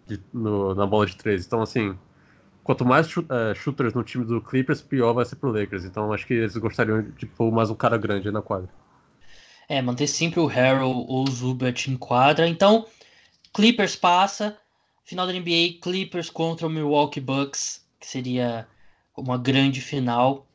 [0.05, 1.45] de, no, na bola de três.
[1.45, 1.97] Então, assim
[2.63, 5.85] quanto mais uh, shooters no time do Clippers, pior vai ser pro Lakers.
[5.85, 8.69] Então acho que eles gostariam de pôr mais um cara grande na quadra.
[9.67, 12.47] É, manter sempre o Harrell ou o Zubat em quadra.
[12.47, 12.85] Então,
[13.53, 14.57] Clippers passa.
[15.03, 18.67] Final da NBA, Clippers contra o Milwaukee Bucks, que seria
[19.17, 20.45] uma grande final.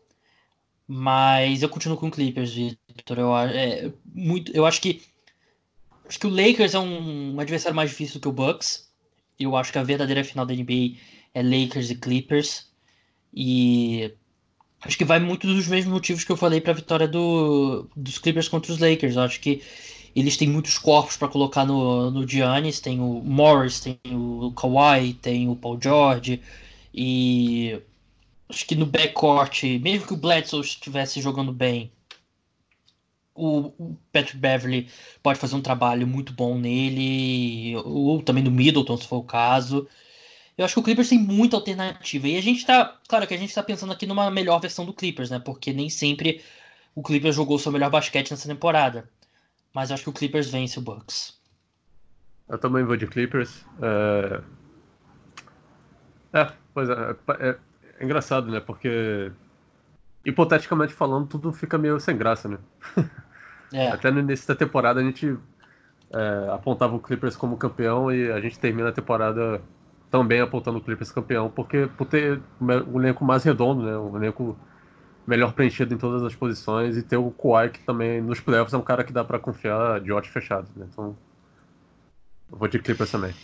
[0.89, 3.19] Mas eu continuo com Clippers, Victor.
[3.19, 5.03] Eu, é, muito, eu acho que
[6.09, 8.89] acho que o Lakers é um, um adversário mais difícil que o Bucks.
[9.39, 10.97] Eu acho que a verdadeira final da NBA
[11.35, 12.71] é Lakers e Clippers.
[13.35, 14.13] E
[14.81, 18.19] acho que vai muito dos mesmos motivos que eu falei para a vitória do, dos
[18.19, 19.17] Clippers contra os Lakers.
[19.17, 19.63] Eu acho que
[20.15, 22.81] eles têm muitos corpos para colocar no, no Giannis.
[22.81, 26.41] Tem o Morris, tem o Kawhi, tem o Paul George.
[26.95, 27.79] E
[28.49, 31.93] acho que no backcourt, mesmo que o Bledsoe estivesse jogando bem,
[33.35, 34.89] o, Patrick Beverly
[35.23, 39.87] pode fazer um trabalho muito bom nele, ou também no Middleton, se for o caso.
[40.57, 42.27] Eu acho que o Clippers tem muita alternativa.
[42.27, 42.99] E a gente tá.
[43.07, 45.39] Claro que a gente tá pensando aqui numa melhor versão do Clippers, né?
[45.39, 46.43] Porque nem sempre
[46.95, 49.09] o Clippers jogou seu melhor basquete nessa temporada.
[49.75, 51.39] Mas eu acho que o Clippers vence o Bucks.
[52.49, 53.67] Eu também vou de Clippers.
[53.83, 54.41] É,
[56.33, 57.59] é pois é, é,
[57.99, 58.61] é engraçado, né?
[58.61, 59.31] Porque
[60.25, 62.59] hipoteticamente falando, tudo fica meio sem graça, né?
[63.73, 63.89] É.
[63.93, 65.37] Até no início da temporada a gente
[66.13, 69.63] é, apontava o Clippers como campeão e a gente termina a temporada
[70.11, 73.97] também apontando o Clippers campeão, porque por ter um elenco mais redondo, né?
[73.97, 74.57] Um elenco
[75.27, 78.77] melhor preenchido em todas as posições e ter o Kawhi que também nos playoffs é
[78.77, 80.87] um cara que dá para confiar de olhos fechados, né?
[80.91, 81.17] Então
[82.51, 83.35] eu vou de Clippers também.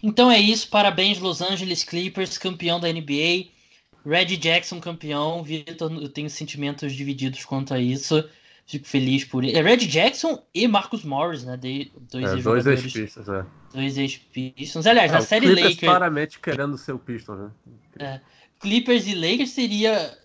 [0.00, 3.57] Então é isso, parabéns Los Angeles Clippers, campeão da NBA.
[4.04, 8.28] Red Jackson campeão, Vitor, eu tenho sentimentos divididos quanto a isso.
[8.66, 9.56] Fico feliz por ele.
[9.56, 11.56] É Red Jackson e Marcus Morris, né?
[11.56, 13.46] De, dois é, dois ex-Pistons, é.
[13.72, 14.86] Dois ex-Pistons.
[14.86, 15.80] Aliás, é, na série Clippers Lakers.
[15.80, 17.50] claramente querendo ser o Pistons, né?
[17.98, 18.20] É,
[18.60, 20.18] Clippers e Lakers seria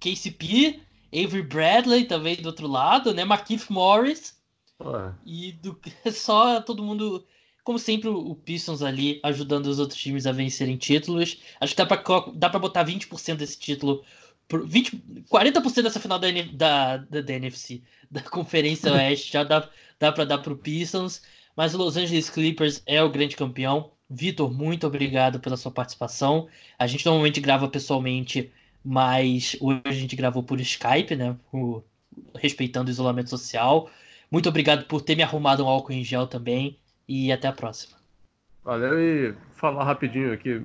[0.00, 0.80] KCP,
[1.12, 3.24] Avery Bradley também do outro lado, né?
[3.24, 4.36] Marquinhos Morris.
[4.80, 5.12] Ué.
[5.26, 5.78] E do,
[6.12, 7.26] só todo mundo
[7.66, 11.38] como sempre, o Pistons ali ajudando os outros times a vencerem títulos.
[11.60, 12.00] Acho que dá pra,
[12.32, 14.04] dá pra botar 20% desse título.
[14.48, 14.96] 20,
[15.28, 20.24] 40% dessa final da, da, da, da NFC, da Conferência Oeste, já dá, dá pra
[20.24, 21.22] dar pro Pistons.
[21.56, 23.90] Mas o Los Angeles Clippers é o grande campeão.
[24.08, 26.46] Vitor, muito obrigado pela sua participação.
[26.78, 28.52] A gente normalmente grava pessoalmente,
[28.84, 31.36] mas hoje a gente gravou por Skype, né?
[31.50, 31.82] Por,
[32.36, 33.90] respeitando o isolamento social.
[34.30, 37.96] Muito obrigado por ter me arrumado um álcool em gel também e até a próxima.
[38.64, 40.64] Valeu e falar rapidinho aqui.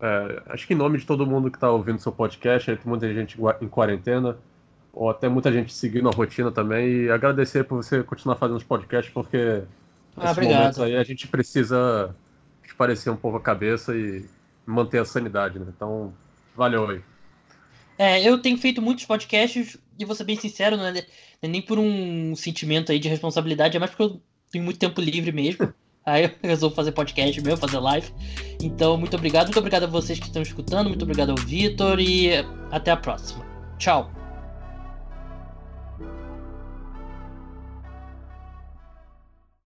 [0.00, 3.12] É, acho que em nome de todo mundo que está ouvindo seu podcast, tem muita
[3.12, 4.36] gente em quarentena,
[4.92, 8.64] ou até muita gente seguindo a rotina também, e agradecer por você continuar fazendo os
[8.64, 9.62] podcasts, porque
[10.16, 12.14] ah, nesse momento aí a gente precisa
[12.64, 14.24] esparecer um pouco a cabeça e
[14.66, 15.66] manter a sanidade, né?
[15.74, 16.12] Então,
[16.56, 17.00] valeu aí.
[17.96, 21.04] É, eu tenho feito muitos podcasts, e vou ser bem sincero, não é
[21.42, 25.32] nem por um sentimento aí de responsabilidade, é mais porque eu tenho muito tempo livre
[25.32, 25.72] mesmo.
[26.04, 28.10] Aí eu resolvo fazer podcast mesmo, fazer live.
[28.62, 29.46] Então, muito obrigado.
[29.46, 30.88] Muito obrigado a vocês que estão escutando.
[30.88, 32.30] Muito obrigado ao Vitor e
[32.70, 33.46] até a próxima.
[33.78, 34.17] Tchau.